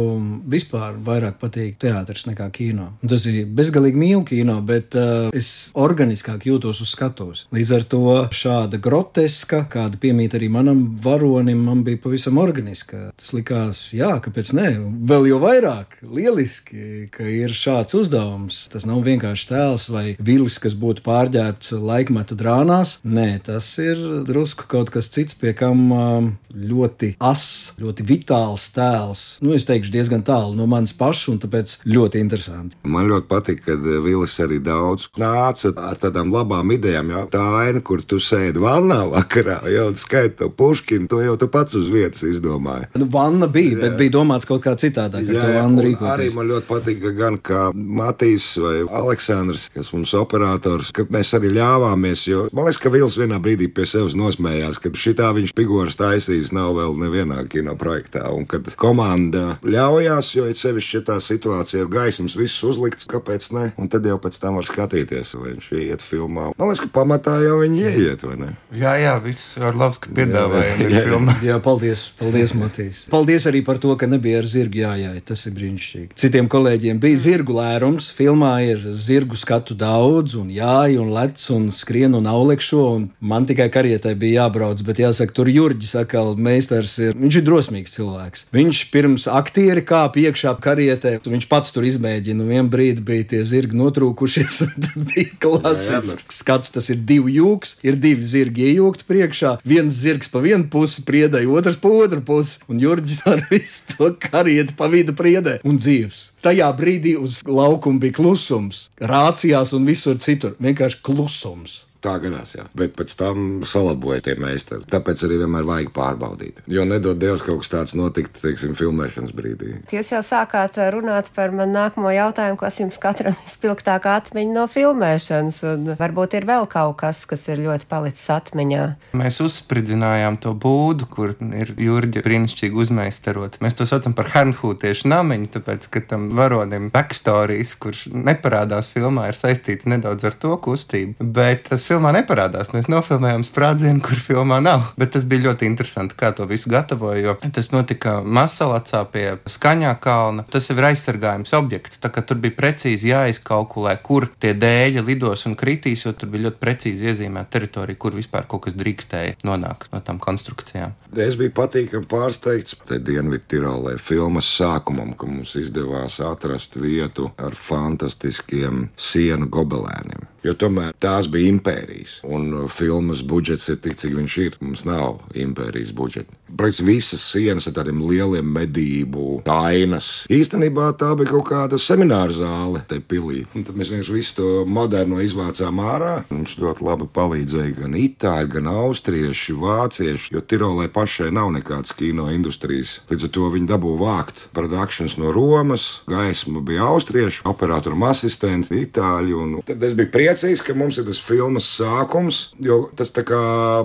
vispār 0.49 0.99
vairāk 1.05 1.39
patīk 1.41 1.79
teātris 1.81 2.27
nekā 2.29 2.49
kino. 2.55 2.91
Tas 3.07 3.27
ir 3.29 3.45
bezgalīgi 3.47 3.99
mīlu 3.99 4.25
kino, 4.27 4.59
bet 4.65 4.97
uh, 4.99 5.29
es 5.35 5.71
organiskāk 5.79 6.47
jūtos 6.49 6.83
uz 6.83 6.93
skatuves. 6.95 7.45
Līdz 7.55 7.75
ar 7.77 7.87
to 7.89 8.03
šāda 8.49 8.79
groteska, 8.81 9.63
kāda 9.69 9.99
piemīt 10.01 10.33
arī 10.37 10.47
manam 10.49 10.81
varonim, 11.03 11.61
man 11.67 11.83
bija 11.85 11.99
pavisam 12.01 12.39
organiska. 12.41 13.11
Tas 13.19 13.33
likās, 13.35 13.81
jā, 13.93 14.15
kāpēc 14.23 14.53
ne? 14.57 14.69
Vēl 15.09 15.27
jau 15.29 15.39
vairāk, 15.43 15.99
lieliski, 16.01 17.05
ka 17.13 17.27
ir 17.29 17.53
šāds 17.53 17.97
uzdevums. 17.99 18.63
Tas 18.73 18.87
nav 18.89 19.03
vienkārši 19.05 19.49
tēls 19.51 19.85
vai 19.93 20.05
vilis, 20.17 20.57
kas 20.61 20.73
būtu 20.79 21.05
pārģērbts 21.05 21.75
laikmeta 21.77 22.37
drānās. 22.39 22.97
Nē, 23.05 23.27
tas 23.45 23.69
ir 23.83 24.01
drusku 24.25 24.65
kaut 24.71 24.89
kas 24.93 25.11
cits, 25.13 25.37
pie 25.37 25.53
kam 25.57 25.85
um, 25.93 26.31
ļoti 26.49 27.13
ass, 27.21 27.75
ļoti 27.81 28.07
vitāls 28.09 28.69
tēls. 28.73 29.25
Nu, 29.45 29.53
es 29.57 29.67
teikšu, 29.69 29.93
diezgan 29.93 30.25
tālu 30.25 30.57
no 30.57 30.65
manis 30.69 30.95
paša, 30.97 31.35
un 31.35 31.41
tāpēc 31.43 31.75
ļoti 31.85 32.23
interesanti. 32.23 32.81
Man 32.89 33.11
ļoti 33.11 33.29
patīk, 33.29 33.63
kad 33.67 33.85
Vilis 34.05 34.39
arī 34.41 34.57
daudz 34.63 35.11
nāca 35.21 35.75
ar 35.91 36.01
tādām 36.01 36.33
labām 36.33 36.73
idejām. 36.73 37.13
Jā. 37.13 37.25
Tā 37.37 37.45
aina, 37.61 37.85
kur 37.85 38.01
tu 38.01 38.17
sēdi 38.17 38.38
vannā 38.59 38.99
vakarā, 39.09 39.59
jau 39.71 39.89
skaiti 39.97 40.39
to 40.41 40.49
puškinu, 40.49 41.07
to 41.11 41.21
jau 41.23 41.35
tu 41.39 41.49
pats 41.51 41.75
uz 41.77 41.89
vietas 41.91 42.23
izdomāji. 42.27 42.89
Nu, 42.99 43.07
vanna 43.11 43.47
bija, 43.51 43.75
jā. 43.75 43.81
bet 43.85 43.97
bija 43.99 44.15
domāts 44.17 44.47
kaut 44.49 44.63
kā 44.65 44.75
citādāk. 44.79 45.27
Jā, 45.29 45.45
jā, 45.55 45.65
arī 46.13 46.29
man 46.35 46.49
ļoti 46.49 46.67
patīk, 46.69 47.01
ka 47.03 47.13
gan 47.17 47.39
kā 47.41 47.63
Matīs 47.73 48.51
vai 48.61 48.75
Aleksandrs, 49.01 49.69
kas 49.73 49.91
mums 49.95 50.13
operators, 50.17 50.93
ka 50.95 51.05
mēs 51.11 51.33
arī 51.37 51.51
ļāvāmies, 51.57 52.25
jo 52.29 52.45
man 52.53 52.67
liekas, 52.67 52.81
ka 52.83 52.93
Vils 52.93 53.17
vienā 53.19 53.39
brīdī 53.43 53.69
pie 53.73 53.87
sevis 53.89 54.17
nosmējās, 54.19 54.81
ka 54.81 54.93
šitā 54.93 55.31
viņš 55.37 55.53
figūras 55.57 55.97
taisīs 55.99 56.53
nav 56.55 56.75
vēl 56.79 56.97
nevienā 57.03 57.43
kino 57.51 57.75
projektā, 57.79 58.25
un 58.33 58.47
kad 58.49 58.67
komanda 58.79 59.57
ļaujās, 59.65 60.33
jo 60.37 60.47
ir 60.49 60.57
sevišķi 60.59 61.03
tā 61.09 61.19
situācija 61.23 61.85
ar 61.85 61.91
gaismas 61.93 62.37
visus 62.39 62.63
uzlikts, 62.73 63.07
kāpēc 63.09 63.51
ne, 63.55 63.65
un 63.79 63.91
tad 63.91 64.07
jau 64.07 64.19
pēc 64.21 64.39
tam 64.41 64.59
var 64.59 64.67
skatīties, 64.67 65.35
vai 65.39 65.53
viņš 65.53 65.71
iet 65.79 66.05
filmā. 66.05 66.49
Man 66.57 66.71
liekas, 66.71 66.85
ka 66.85 66.93
pamatā 66.99 67.37
jau 67.43 67.59
viņi 67.63 67.85
ieiet 67.89 68.18
šķiet, 68.19 68.27
vai 68.27 68.37
ne? 68.39 68.55
Jā, 68.75 68.93
jā, 68.99 69.13
viss 69.23 69.57
ar 69.57 69.75
Lavska 69.77 70.11
piedāvājumu 70.15 70.87
ir 70.87 71.07
filmā. 71.07 71.35
Jā, 71.43 71.57
paldies, 71.63 72.11
paldies, 72.19 72.53
Matīs. 72.53 73.07
Paldies 73.09 73.47
arī 73.47 73.63
par 73.65 73.79
to, 73.79 73.95
ka 73.95 74.07
nebija 74.07 74.39
ar 74.41 74.47
zirgu 74.47 74.83
jājāja. 74.83 75.21
Tas 75.25 75.45
ir 75.47 75.55
brīnišķīgi. 75.55 76.17
Citiem 76.19 76.49
kolēģiem 76.51 76.99
bija 76.99 77.19
zirgu 77.19 77.55
lērums. 77.57 78.09
Filmā 78.15 78.53
ir 78.67 78.83
zirgu 78.93 79.37
skatu 79.39 79.75
daudz, 79.77 80.35
un 80.39 80.49
jāja, 80.51 80.99
un 81.01 81.11
lec, 81.13 81.39
un 81.53 81.69
skrien, 81.71 82.15
un 82.17 82.27
aulekšo, 82.29 82.83
un 82.97 83.07
man 83.19 83.47
tikai 83.49 83.69
karietai 83.73 84.15
bija 84.19 84.45
jābrauc, 84.45 84.83
bet 84.87 85.01
jāsaka, 85.03 85.35
tur 85.35 85.49
Jurģis 85.51 85.95
atkal 86.03 86.35
meistars 86.39 86.97
ir. 87.01 87.15
Viņš 87.19 87.39
ir 87.39 87.47
drosmīgs 87.47 87.95
cilvēks. 87.97 88.47
Viņš 88.55 88.83
pirms 88.93 89.27
aktieri 89.31 89.83
kāp 89.87 90.19
iekšā 90.19 90.55
karietai, 90.63 91.17
viņš 91.25 91.49
pats 91.51 91.75
tur 91.75 91.87
izmēģina, 91.87 92.43
un 92.43 92.53
vien 92.53 92.71
brīdi 92.71 93.03
bija 93.05 93.27
tie 93.33 93.43
zirgi 93.47 93.77
notrūkušies, 93.79 94.61
tad 94.85 95.09
bija 95.11 95.37
klasisks 95.41 96.41
skats, 96.41 96.73
tas 96.75 96.89
ir 96.93 97.01
divu 97.09 97.31
jūks, 97.31 97.77
ir 97.85 97.99
divi 98.09 98.25
zirgi 98.25 98.67
iejūgti 98.73 99.07
priekšā. 99.09 99.55
Viens 99.67 99.95
zirgs 100.03 100.31
pa 100.33 100.41
vienu 100.43 100.67
pusi 100.71 101.03
priedē, 101.07 101.43
otrs 101.49 101.79
pa 101.81 101.91
otru 102.03 102.23
pusi, 102.25 102.59
un 102.69 102.81
Jurģis 102.81 103.23
ar 103.29 103.45
visu 103.51 103.95
to 103.95 104.11
karieti 104.19 104.75
pa 104.77 104.89
vidu 104.91 105.15
priedē 105.17 105.59
un 105.67 105.77
dzīves. 105.81 106.23
Tajā 106.45 106.69
brīdī 106.77 107.15
uz 107.19 107.41
laukuma 107.45 108.01
bija 108.01 108.17
klusums, 108.19 108.87
rācijās 108.99 109.75
un 109.77 109.85
visur 109.89 110.19
citur. 110.23 110.57
Vienkārši 110.63 111.03
klusums. 111.05 111.83
Tā 111.99 112.13
gadās, 112.23 112.53
jā. 112.55 112.63
Bet 112.79 112.93
pēc 112.95 113.11
tam 113.19 113.47
salaboja 113.67 114.21
tie 114.23 114.35
meistari. 114.39 114.85
Tāpēc 114.87 115.19
arī 115.27 115.41
vienmēr 115.41 115.65
vajag 115.67 115.89
pārbaudīt. 115.95 116.61
Jo 116.71 116.85
nedod 116.87 117.19
Dievs 117.19 117.43
kaut 117.43 117.59
kas 117.59 117.71
tāds 117.73 117.95
notikt, 117.99 118.37
teiksim, 118.39 118.71
filmēšanas 118.79 119.33
brīdī. 119.35 119.73
Jūs 119.91 120.13
jau 120.13 120.21
sākāt 120.23 120.79
runāt 120.95 121.27
par 121.35 121.51
manu 121.51 121.75
nākamo 121.75 122.13
jautājumu, 122.15 122.59
kas 122.61 122.79
jums 122.79 122.99
katram 123.03 123.35
spilgtāk 123.51 124.07
atmiņa 124.07 124.55
no 124.55 124.63
filmēšanas. 124.71 125.57
Un 125.73 125.89
varbūt 125.99 126.37
ir 126.39 126.47
vēl 126.47 126.69
kaut 126.71 127.01
kas, 127.01 127.25
kas 127.27 127.43
ir 127.51 127.59
ļoti 127.65 127.89
palicis 127.91 128.31
atmiņā. 128.31 128.85
Mēs 129.19 129.41
uzspridzinājām 129.43 130.39
to 130.39 130.55
būdu, 130.55 131.09
kur 131.11 131.35
ir 131.35 131.73
Jurģa 131.75 132.23
brīnišķīgi 132.23 132.79
uzmeistarot. 132.79 133.59
Mēs 133.59 133.75
to 133.75 133.89
saucam 133.89 134.15
par 134.15 134.31
Hernhūtiešu 134.37 135.11
namiņu, 135.11 135.51
tāpēc, 135.57 135.91
ka 135.91 136.05
tam 136.13 136.29
varonim 136.39 136.87
backstories, 136.95 137.75
kurš 137.75 138.07
neparādās 138.15 138.87
filmā, 138.95 139.27
ir 139.33 139.39
saistīts 139.39 139.89
nedaudz 139.89 140.31
ar 140.31 140.39
to 140.39 140.55
kustību. 140.63 141.19
Bet 141.19 141.67
tas 141.67 141.88
filmā 141.89 142.11
neparādās. 142.13 142.71
Mēs 142.75 142.89
nofilmējām 142.91 143.43
sprādzienu, 143.47 144.03
kur 144.05 144.19
filmā 144.21 144.59
nav. 144.63 144.91
Bet 144.99 145.15
tas 145.15 145.25
bija 145.29 145.49
ļoti 145.49 145.67
interesanti, 145.69 146.17
kā 146.19 146.31
to 146.35 146.45
visu 146.49 146.71
gatavoja. 146.71 147.19
Jo 147.23 147.35
tas 147.55 147.71
notika 147.73 148.19
Masalacā 148.23 149.03
pie 149.11 149.25
skaņā 149.49 149.95
kalna. 150.03 150.45
Tas 150.51 150.69
ir 150.69 150.83
aizsargājums 150.91 151.53
objekts. 151.57 152.01
Tā 152.03 152.11
kā 152.13 152.23
tur 152.25 152.39
bija 152.41 152.55
precīzi 152.57 153.11
jāizkalkulē, 153.11 153.95
kur 154.05 154.29
tie 154.41 154.53
dēļi 154.57 155.05
lidos 155.09 155.45
un 155.49 155.57
kritīs, 155.59 156.05
jo 156.05 156.13
tur 156.13 156.31
bija 156.31 156.47
ļoti 156.47 156.61
precīzi 156.61 157.09
iezīmēta 157.11 157.57
teritorija, 157.57 157.99
kur 157.99 158.17
vispār 158.17 158.47
kaut 158.49 158.67
kas 158.67 158.77
drīkstēja 158.79 159.39
nonākt 159.47 159.91
no 159.93 160.03
tām 160.05 160.21
konstrukcijām. 160.21 160.95
Es 161.17 161.37
biju 161.39 161.55
patīkami 161.57 162.05
pārsteigts 162.09 162.77
te 162.85 162.99
Dienvidtirolē 163.01 163.95
filmas 163.97 164.49
sākumam, 164.59 165.15
ka 165.17 165.29
mums 165.29 165.55
izdevās 165.57 166.19
atrast 166.21 166.77
vietu 166.77 167.31
ar 167.41 167.57
fantastiskiem 167.57 168.89
sienu 168.97 169.49
gobelēniem. 169.49 170.27
Jo 170.45 170.55
tomēr 170.55 170.93
tās 171.01 171.27
bija 171.31 171.51
impērijas, 171.51 172.19
un 172.27 172.51
uh, 172.53 172.67
filmas 172.71 173.23
budžets 173.27 173.67
ir 173.71 173.79
tik, 173.83 173.97
cik 173.99 174.15
viņš 174.15 174.37
ir. 174.45 174.59
Mums 174.63 174.85
nav 174.87 175.19
impērijas 175.35 175.91
budžeta. 175.95 176.35
Protams, 176.49 176.79
visas 176.81 177.23
sienas 177.23 177.67
ar 177.69 177.75
tādiem 177.77 178.01
lieliem 178.09 178.47
medību 178.55 179.41
ainas. 179.53 180.25
Īstenībā 180.33 180.89
tā 180.99 181.11
bija 181.19 181.33
kaut 181.33 181.47
kāda 181.51 181.77
semināra 181.81 182.33
zāle, 182.33 182.81
te 182.89 182.97
pilī. 182.99 183.43
Un 183.53 183.65
tad 183.67 183.77
mēs 183.77 183.91
vienkārši 183.93 184.15
visu 184.15 184.35
to 184.39 184.47
moderno 184.69 185.19
izvācām 185.23 185.81
ārā. 185.83 186.13
Viņš 186.31 186.55
ļoti 186.63 186.87
labi 186.87 187.09
palīdzēja 187.15 187.75
gan 187.81 187.97
itāļi, 187.99 188.51
gan 188.55 188.71
austrieši, 188.71 189.55
vācieši, 189.59 190.33
jo 190.35 190.41
Tirolē 190.41 190.89
pašai 190.93 191.29
nav 191.35 191.51
nekādas 191.55 191.93
kino 191.97 192.29
industrijas. 192.33 192.99
Līdz 193.11 193.27
ar 193.27 193.33
to 193.37 193.51
viņi 193.53 193.69
dabū 193.69 193.93
vākt 193.99 194.47
produkcijas 194.55 195.17
no 195.21 195.33
Romas, 195.35 196.01
gaisma 196.09 196.63
bija 196.65 196.89
austriešu, 196.89 197.45
operatoru 197.49 197.99
asistenti, 198.09 198.85
itāļi. 198.85 199.63
Tad 199.67 199.83
es 199.85 199.95
biju 199.97 200.09
priecīgs, 200.13 200.28
ka 200.65 200.75
mums 200.77 200.97
ir 200.99 201.05
tas 201.07 201.19
filmas 201.21 201.65
sākums, 201.77 202.53
jo 202.61 202.89
tas 202.95 203.11
tā 203.15 203.23
kā 203.27 203.39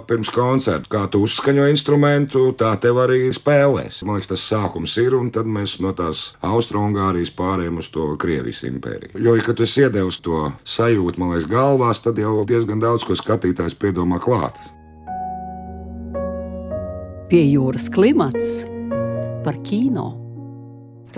pirms 0.08 0.30
koncerta, 0.34 0.88
kā 0.90 1.02
tu 1.10 1.22
uzskaņo 1.24 1.66
instrumentu, 1.70 2.46
tā 2.58 2.74
tev 2.82 3.00
arī 3.02 3.30
spēlēs. 3.34 4.02
Man 4.04 4.18
liekas, 4.18 4.32
tas 4.34 4.46
sākums 4.52 4.96
ir, 5.00 5.16
un 5.16 5.30
tad 5.34 5.48
mēs 5.48 5.78
no 5.84 5.94
tās 5.96 6.34
Austro-Ungārijas 6.44 7.32
pārējām 7.36 7.80
uz 7.80 7.90
to 7.94 8.10
Krievijas 8.20 8.64
impēriju. 8.68 9.20
Jo, 9.20 9.36
ja 9.38 9.54
tu 9.56 9.68
iedevis 9.68 10.20
to 10.24 10.50
sajūtu, 10.64 11.20
man 11.20 11.34
liekas, 11.34 11.48
galvās, 11.50 12.02
tad 12.04 12.18
jau 12.20 12.42
diezgan 12.48 12.82
daudz 12.82 13.06
ko 13.06 13.16
skatītājs 13.18 13.78
piedomā 13.78 14.20
klāt. 14.22 14.60
Pie 17.30 17.46
jūras 17.48 17.88
klimats 17.92 18.62
par 19.44 19.56
kino. 19.64 20.23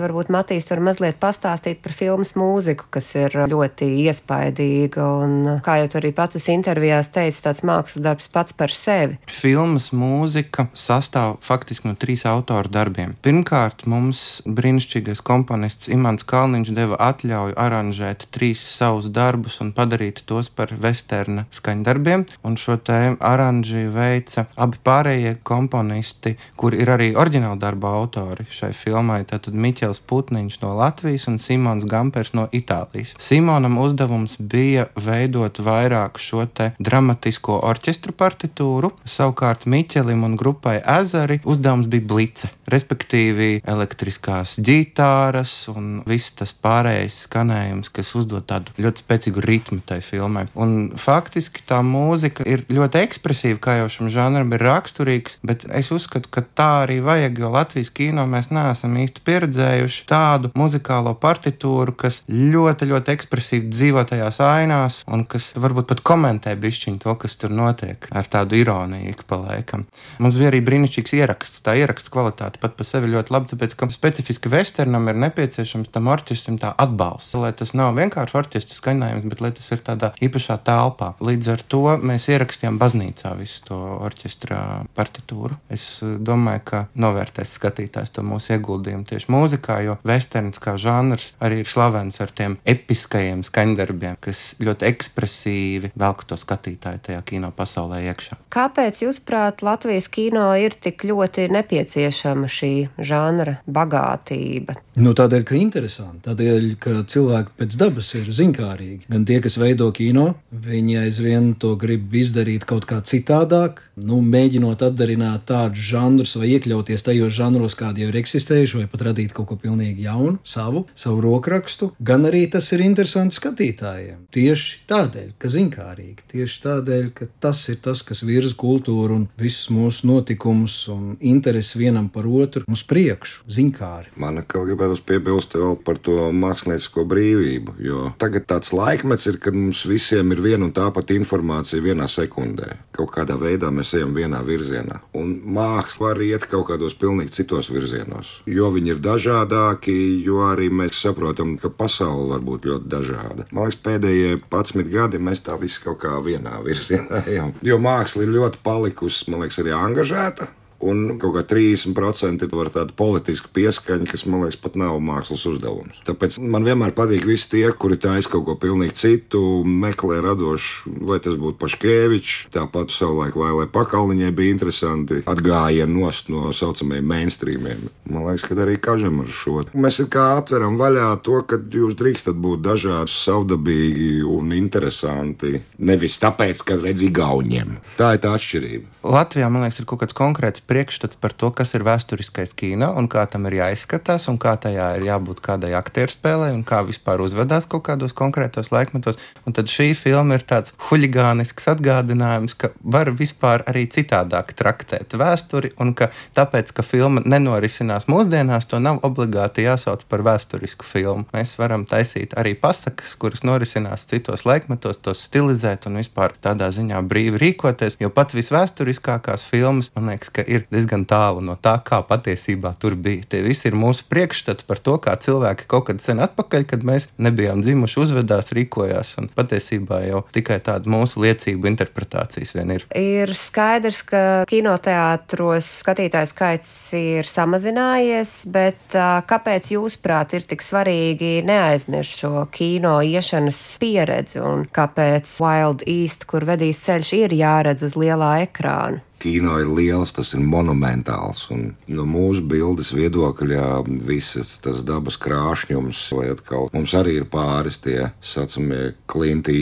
Varbūt 0.01 0.31
Matīs 0.33 0.67
var 0.71 0.81
mazliet 0.83 1.19
pastāstīt 1.21 1.81
par 1.83 1.95
filmas 1.97 2.33
mūziku, 2.37 2.87
kas 2.93 3.09
ir 3.17 3.35
ļoti 3.49 3.87
iespaidīga. 4.05 5.05
Un, 5.23 5.35
kā 5.65 5.79
jau 5.81 5.89
arī 5.99 6.11
pats 6.15 6.49
intervijās 6.51 7.11
teica, 7.13 7.49
tāds 7.49 7.63
mākslas 7.67 8.03
darbs 8.03 8.29
pats 8.33 8.55
par 8.57 8.73
sevi. 8.73 9.17
Filmas 9.31 9.89
mūzika 9.95 10.67
sastāv 10.77 11.37
faktiski 11.45 11.89
no 11.89 11.95
trīs 11.99 12.25
autoru 12.29 12.71
darbiem. 12.71 13.15
Pirmkārt, 13.25 13.85
mums 13.89 14.41
brīnišķīgais 14.45 15.23
komponists 15.25 15.89
Imants 15.91 16.25
Kalniņš 16.27 16.73
deva 16.77 16.99
atļauju 17.09 17.57
aranžēt 17.57 18.27
trīs 18.35 18.61
savus 18.77 19.07
darbus 19.13 19.59
un 19.63 19.73
padarīt 19.75 20.23
tos 20.29 20.51
par 20.53 20.73
vesterna 20.81 21.47
skaņdarbiem. 21.55 22.27
Un 22.47 22.57
šo 22.59 22.77
tēmu 22.77 23.19
aranžiju 23.23 23.93
veica 23.95 24.47
abi 24.55 24.81
pārējie 24.83 25.37
komponisti, 25.47 26.35
kur 26.59 26.75
ir 26.77 26.91
arī 26.93 27.13
oriģināla 27.17 27.59
darba 27.61 27.93
autori 27.99 28.47
šai 28.51 28.73
filmai. 28.77 29.23
Tātad 29.29 29.55
Miķels 29.57 29.86
Miķels 29.87 30.01
Putniņš 30.03 30.57
no 30.59 30.73
Latvijas 30.75 31.27
un 31.31 31.37
Simons 31.39 31.85
Gampers 31.87 32.33
no 32.35 32.47
Itālijas. 32.51 33.13
Simonam 33.23 33.77
uzdevums 33.79 34.35
bija 34.37 34.87
veidot 34.99 35.61
vairāk 35.63 36.19
šo 36.19 36.43
te 36.51 36.73
dramatisko 36.79 37.61
orķestra 37.63 38.11
partitūru, 38.11 38.91
savukārt 39.07 39.63
Miķelim 39.63 40.25
un 40.27 40.35
grupai 40.35 40.81
Ezeri 40.81 41.39
uzdevums 41.47 41.87
bija 41.87 42.03
blice, 42.03 42.49
respektīvi 42.67 43.61
elektriskās 43.63 44.57
ģitāras 44.59 45.69
un 45.71 46.01
viss 46.07 46.35
tas 46.35 46.51
pārējais 46.51 47.21
skanējums, 47.29 47.91
kas 47.95 48.11
uzdod 48.19 48.43
tādu 48.51 48.75
ļoti 48.75 49.05
spēcīgu 49.05 49.45
ritmu 49.47 49.79
tai 49.87 50.01
filmai. 50.03 50.49
Un 50.59 50.91
faktiski 50.99 51.63
tā 51.63 51.79
mūzika 51.79 52.43
ir 52.43 52.65
ļoti 52.67 53.05
ekspresīva, 53.05 53.61
kā 53.63 53.79
jau 53.79 53.87
šim 53.93 54.11
žanram 54.11 54.51
ir 54.51 54.67
raksturīgs, 54.67 55.39
bet 55.47 55.63
es 55.71 55.95
uzskatu, 55.95 56.27
ka 56.27 56.43
tā 56.43 56.69
arī 56.83 56.99
vajag, 57.05 57.39
jo 57.39 57.55
Latvijas 57.55 57.93
kino 57.95 58.27
mēs 58.27 58.51
neesam 58.51 58.99
īsti 58.99 59.23
pieredzējuši 59.23 59.76
redzējuši 59.77 60.05
tādu 60.09 60.51
muzikālo 60.57 61.13
partitūru, 61.19 61.93
kas 61.97 62.23
ļoti, 62.27 62.87
ļoti 62.89 63.13
ekspresīvi 63.13 63.69
dzīvo 63.69 64.03
tajās 64.07 64.39
ainās 64.41 65.03
un 65.07 65.25
kas 65.29 65.53
varbūt 65.55 65.87
pat 65.91 66.01
komentē 66.01 66.55
bišķiņu 66.57 67.01
to, 67.03 67.13
kas 67.21 67.37
tur 67.37 67.53
notiek 67.53 68.07
ar 68.11 68.25
tādu 68.25 68.57
ironiju 68.57 69.11
ik 69.11 69.23
pa 69.27 69.37
laikam. 69.37 69.85
Mums 70.19 70.37
bija 70.37 70.49
arī 70.51 70.61
brīnišķīgs 70.65 71.13
ieraksts. 71.17 71.61
Tā 71.65 71.75
ieraksta 71.77 72.11
kvalitāte 72.13 72.61
pat 72.61 72.75
par 72.77 72.87
sevi 72.87 73.11
ļoti 73.11 73.33
labi, 73.33 73.51
tāpēc, 73.53 73.75
ka 73.77 73.89
specifiski 73.93 74.51
westernam 74.51 75.07
ir 75.11 75.19
nepieciešams 75.21 75.91
tam 75.93 76.09
orķestram 76.11 76.57
tā 76.61 76.73
atbalsts, 76.77 77.35
lai 77.37 77.53
tas 77.57 77.73
nav 77.77 77.93
vienkārši 77.97 78.37
orķestra 78.41 78.79
skaņojums, 78.79 79.27
bet 79.29 79.43
lai 79.43 79.53
tas 79.57 79.69
ir 79.73 79.83
tādā 79.85 80.13
īpašā 80.23 80.59
telpā. 80.65 81.13
Līdz 81.21 81.53
ar 81.53 81.65
to 81.69 81.83
mēs 82.01 82.29
ierakstījām 82.33 82.79
baznīcā 82.81 83.35
visu 83.37 83.63
to 83.69 83.79
orķestra 84.07 84.63
partitūru. 84.97 85.59
Es 85.73 85.85
eh, 86.01 86.17
domāju, 86.17 86.65
ka 86.71 86.83
novērtēs 86.97 87.57
skatītājs 87.59 88.15
to 88.15 88.25
mūsu 88.25 88.55
ieguldījumu 88.55 89.07
tieši 89.07 89.31
mūzikā 89.33 89.66
mūzikā, 89.67 89.83
jo 89.83 89.97
westerns 90.07 90.59
kā 90.59 90.77
žanrs 90.77 91.33
arī 91.39 91.61
ir 91.61 91.67
slavens 91.67 92.19
ar 92.21 92.31
tiem 92.31 92.57
episkajiem 92.65 93.43
skaņdarbiem, 93.43 94.17
kas 94.19 94.55
ļoti 94.59 94.87
ekspresīvi 94.87 95.91
velk 95.95 96.23
to 96.27 96.37
skatītāju 96.37 96.99
tajā 97.03 97.21
kino 97.25 97.51
pasaulē 97.51 98.01
iekšā. 98.07 98.37
Kāpēc, 98.49 99.03
jūsuprāt, 99.03 99.61
Latvijas 99.61 100.07
kino 100.07 100.55
ir 100.55 100.73
tik 100.73 101.03
ļoti 101.03 101.49
nepieciešama 101.51 102.47
šī 102.47 102.89
žanra 102.97 103.59
bagātība? 103.67 104.77
Nu, 104.97 105.13
tādēļ, 105.13 105.43
ka 105.45 105.57
interesanti, 105.57 106.23
tādēļ, 106.25 106.63
ka 106.81 107.03
cilvēki 107.05 107.53
pēc 107.59 107.77
dabas 107.77 108.13
ir 108.17 108.31
zinkārīgi. 108.33 109.05
Gan 109.11 109.27
tie, 109.29 109.39
kas 109.43 109.59
veido 109.61 109.91
kino, 109.93 110.31
viņi 110.49 111.03
aizvien 111.03 111.51
to 111.59 111.75
grib 111.77 112.13
izdarīt 112.17 112.65
kaut 112.65 112.87
kā 112.89 113.01
citādāk, 113.05 113.83
nu, 114.01 114.19
mēģinot 114.25 114.81
atdarināt 114.87 115.45
tādus 115.49 115.85
žanrus 115.91 116.33
vai 116.37 116.49
iekļauties 116.55 117.05
tajos 117.05 117.35
žanros, 117.37 117.77
kādi 117.77 118.03
jau 118.03 118.09
ir 118.09 118.17
eksistējuši, 118.23 118.81
vai 118.81 118.89
pat 118.89 119.05
radīt 119.09 119.35
kaut 119.37 119.51
ko 119.51 119.56
ko 119.57 119.63
pilnīgi 119.65 120.05
jaunu, 120.05 120.37
savu, 120.45 120.85
savu 120.95 121.21
rokrakstu, 121.25 121.91
gan 121.99 122.25
arī 122.29 122.45
tas 122.51 122.69
ir 122.73 122.83
interesanti 122.85 123.37
skatītājiem. 123.37 124.27
Tieši 124.33 124.83
tādēļ, 124.89 125.33
ka 125.41 125.49
zinkārīgi, 125.51 126.25
tieši 126.31 126.61
tādēļ, 126.63 127.09
ka 127.17 127.27
tas 127.41 127.63
ir 127.71 127.79
tas, 127.81 128.03
kas 128.05 128.23
virza 128.27 128.55
kultūru 128.57 129.17
un 129.17 129.25
visus 129.39 129.71
mūsu 129.73 130.07
notikumus 130.07 130.75
un 130.93 131.17
interesi 131.19 131.79
vienam 131.81 132.09
par 132.09 132.27
otru 132.27 132.63
uz 132.69 132.83
priekšu, 132.87 133.47
zinkāri. 133.49 134.13
Man 134.15 134.37
atkal 134.41 134.67
gribētu 134.69 135.01
piebilst 135.07 135.57
vēl 135.57 135.77
par 135.83 135.99
to 136.03 136.29
māksliniecisko 136.35 137.05
brīvību, 137.07 137.77
jo 137.83 138.11
tagad 138.21 138.47
tāds 138.49 138.73
laikmets 138.75 139.27
ir, 139.31 139.39
kad 139.41 139.57
mums 139.57 139.85
visiem 139.89 140.31
ir 140.35 140.43
viena 140.43 140.67
un 140.67 140.75
tā 140.75 140.89
pati 140.93 141.17
informācija 141.17 141.83
vienā 141.83 142.07
sekundē. 142.11 142.75
Kaut 142.95 143.11
kādā 143.15 143.37
veidā 143.39 143.71
mēs 143.73 143.93
ejam 143.97 144.13
vienā 144.17 144.41
virzienā, 144.45 145.01
un 145.17 145.33
māksla 145.57 146.09
var 146.09 146.21
iet 146.23 146.47
kaut 146.49 146.67
kādos 146.69 146.95
pilnīgi 146.97 147.35
citos 147.39 147.69
virzienos, 147.73 148.41
jo 148.49 148.69
viņi 148.73 148.95
ir 148.95 149.01
dažādi 149.03 149.36
dažādāki, 149.37 150.23
jo 150.23 150.41
arī 150.47 150.69
mēs 150.69 151.01
saprotam, 151.01 151.57
ka 151.57 151.69
pasaule 151.69 152.29
var 152.31 152.41
būt 152.41 152.65
ļoti 152.65 152.89
dažāda. 152.89 153.47
Man 153.51 153.67
liekas, 153.67 153.81
pēdējie 153.83 154.37
11 154.49 154.89
gadi 154.91 155.17
mēs 155.19 155.43
tā 155.45 155.57
visi 155.59 155.81
kaut 155.83 155.99
kā 156.01 156.17
vienā 156.23 156.61
virzienā 156.63 157.25
ejam. 157.27 157.53
Jo 157.61 157.77
māksla 157.77 158.23
ir 158.23 158.33
ļoti 158.33 158.61
palikusi, 158.63 159.29
man 159.31 159.43
liekas, 159.43 159.59
arī 159.61 159.75
angažēta 159.75 160.47
un 160.83 161.17
kaut 161.21 161.35
kā 161.37 161.43
30% 161.55 162.47
var 162.53 162.71
tāda 162.73 162.95
politiska 162.97 163.49
pieskaņa, 163.55 164.09
kas 164.11 164.25
man 164.29 164.45
liekas 164.45 164.59
pat 164.61 164.77
nav 164.79 164.99
mākslas 165.03 165.45
uzdevums. 165.49 166.01
Tāpēc 166.07 166.37
man 166.41 166.67
vienmēr 166.67 166.93
patīk 166.97 167.25
visi 167.27 167.49
tie, 167.55 167.65
kuri 167.71 167.97
taisa 168.01 168.31
kaut 168.33 168.45
ko 168.47 168.57
pilnīgi 168.61 168.97
citu, 168.97 169.41
meklē 169.65 170.19
radošu, 170.25 170.93
vai 171.09 171.19
tas 171.23 171.37
būtu 171.39 171.59
Paškēvičs, 171.61 172.49
tāpat 172.53 172.93
savulaik 172.93 173.37
Lailai 173.39 173.67
Pakalniņai 173.73 174.33
bija 174.37 174.55
interesanti 174.55 175.21
atgājieni 175.27 175.97
nost 175.97 176.31
no 176.33 176.51
saucamajiem 176.55 177.09
mainstreamiem. 177.09 177.87
Man 178.11 178.27
liekas, 178.29 178.45
ka 178.47 178.59
arī 178.63 178.77
Kažam 178.87 179.21
ar 179.23 179.31
šo. 179.33 179.63
Mēs 179.75 179.99
kā 180.13 180.27
atveram 180.37 180.77
vaļā 180.79 181.09
to, 181.25 181.41
ka 181.49 181.59
jūs 181.59 181.97
drīkstat 181.99 182.37
būt 182.39 182.61
dažādi, 182.65 183.11
savdabīgi 183.11 184.21
un 184.27 184.53
interesanti. 184.55 185.57
Nevis 185.83 186.19
tāpēc, 186.21 186.61
ka 186.67 186.77
redzi 186.79 187.09
gauņiem. 187.13 187.75
Tā 187.99 188.13
ir 188.15 188.21
tā 188.23 188.33
atšķirība. 188.37 189.01
Latvijā, 189.17 189.49
man 189.51 189.65
liekas, 189.65 189.81
ir 189.81 189.89
kaut 189.89 190.03
kāds 190.03 190.15
konkrēts 190.17 190.63
priekšstats 190.67 191.17
par 191.19 191.33
to, 191.33 191.49
kas 191.55 191.73
ir 191.77 191.85
vēsturiskais 191.87 192.53
kino 192.57 192.91
un 192.99 193.07
kā 193.11 193.23
tam 193.31 193.47
ir 193.49 193.57
jāizskatās, 193.61 194.27
un 194.31 194.37
kā 194.41 194.55
tajā 194.61 194.89
ir 194.97 195.07
jābūt 195.07 195.41
kādai 195.45 195.71
aktieru 195.77 196.11
spēlē, 196.13 196.51
un 196.55 196.63
kā 196.67 196.81
vispār 196.87 197.23
uzvedās 197.23 197.67
kaut 197.71 197.85
kādos 197.87 198.15
konkrētos 198.17 198.71
laikmetos. 198.75 199.19
Un 199.47 199.55
tad 199.55 199.71
šī 199.71 199.93
filma 199.97 200.37
ir 200.37 200.45
tāds 200.47 200.73
huligānisks 200.89 201.69
atgādinājums, 201.71 202.57
ka 202.59 202.71
var 202.83 203.11
vispār 203.15 203.63
arī 203.69 203.87
citādāk 203.91 204.53
traktēt 204.57 205.15
vēsturi, 205.17 205.73
un 205.81 205.93
ka 205.97 206.09
tāpēc, 206.37 206.73
ka 206.75 206.85
filma 206.85 207.23
nenorisinās 207.25 208.09
mūsdienās, 208.11 208.67
to 208.69 208.81
nav 208.83 208.99
obligāti 209.07 209.65
jāsauc 209.65 210.03
par 210.09 210.25
vēsturisku 210.27 210.87
filmu. 210.87 211.27
Mēs 211.35 211.55
varam 211.59 211.87
taisīt 211.87 212.35
arī 212.37 212.55
pasakas, 212.59 213.15
kuras 213.19 213.45
norisinās 213.47 214.07
citos 214.09 214.45
laikmetos, 214.47 214.99
tos 215.03 215.23
stilizēt 215.27 215.87
un 215.89 216.01
vispār 216.01 216.35
tādā 216.43 216.69
ziņā 216.75 217.01
brīvi 217.07 217.41
rīkoties, 217.41 217.99
jo 218.01 218.11
pat 218.13 218.35
visvēsturiskākās 218.37 219.45
filmas, 219.47 219.91
man 219.95 220.11
liekas, 220.11 220.33
ka 220.33 220.45
ir 220.47 220.56
ir 220.57 220.65
diezgan 220.73 221.05
tālu 221.09 221.43
no 221.45 221.57
tā, 221.61 221.77
kā 221.85 222.01
patiesībā 222.05 222.73
tur 222.81 222.97
bija. 222.99 223.25
Tie 223.29 223.41
visi 223.45 223.69
ir 223.69 223.77
mūsu 223.77 224.05
priekšstati 224.09 224.67
par 224.67 224.81
to, 224.83 224.97
kā 225.01 225.15
cilvēki 225.21 225.67
kaut 225.69 225.87
kad 225.89 226.01
sen 226.03 226.21
atpakaļ, 226.23 226.67
kad 226.69 226.85
mēs 226.87 227.09
nebijām 227.21 227.63
dzimuši, 227.65 227.99
uzvedās, 228.03 228.51
rīkojās. 228.55 229.15
Un 229.21 229.29
patiesībā 229.37 230.01
jau 230.07 230.23
tikai 230.35 230.59
tādas 230.63 230.89
mūsu 230.91 231.23
liecību 231.23 231.69
interpretācijas 231.71 232.53
vien 232.57 232.75
ir. 232.77 232.87
Ir 232.97 233.33
skaidrs, 233.37 234.03
ka 234.07 234.23
kinoteātros 234.49 235.69
skatītāju 235.83 236.31
skaits 236.31 236.71
ir 236.97 237.29
samazinājies, 237.29 238.35
bet 238.53 238.97
kāpēc 239.29 239.71
jūsuprāt 239.75 240.37
ir 240.37 240.47
tik 240.49 240.65
svarīgi 240.65 241.41
neaizmirst 241.47 242.23
šo 242.23 242.45
kino 242.53 242.97
iešanas 243.05 243.61
pieredzi 243.81 244.41
un 244.43 244.65
kāpēc 244.73 245.37
Wild 245.43 245.85
East, 245.87 246.27
kur 246.29 246.47
vedīs 246.47 246.81
ceļš, 246.85 247.13
ir 247.17 247.37
jāredz 247.37 247.85
uz 247.87 247.97
lielā 247.99 248.37
ekrāna? 248.47 249.06
Kino 249.17 249.55
ir 249.61 249.69
liels, 249.73 250.13
tas 250.13 250.33
ir 250.37 250.43
monumentāls. 250.45 251.47
Un 251.53 251.71
no 251.89 252.05
mūsu 252.09 252.43
bildes 252.45 252.93
viedokļa, 252.95 253.81
visas 254.07 254.57
tas 254.63 254.83
dabas 254.87 255.17
krāšņums, 255.21 256.03
vai 256.17 256.29
atkal 256.35 256.69
mums 256.73 256.93
arī 256.97 257.17
ir 257.21 257.29
pāris 257.31 257.81
tie 257.81 258.11
saucamie 258.21 258.93
klinti 259.09 259.57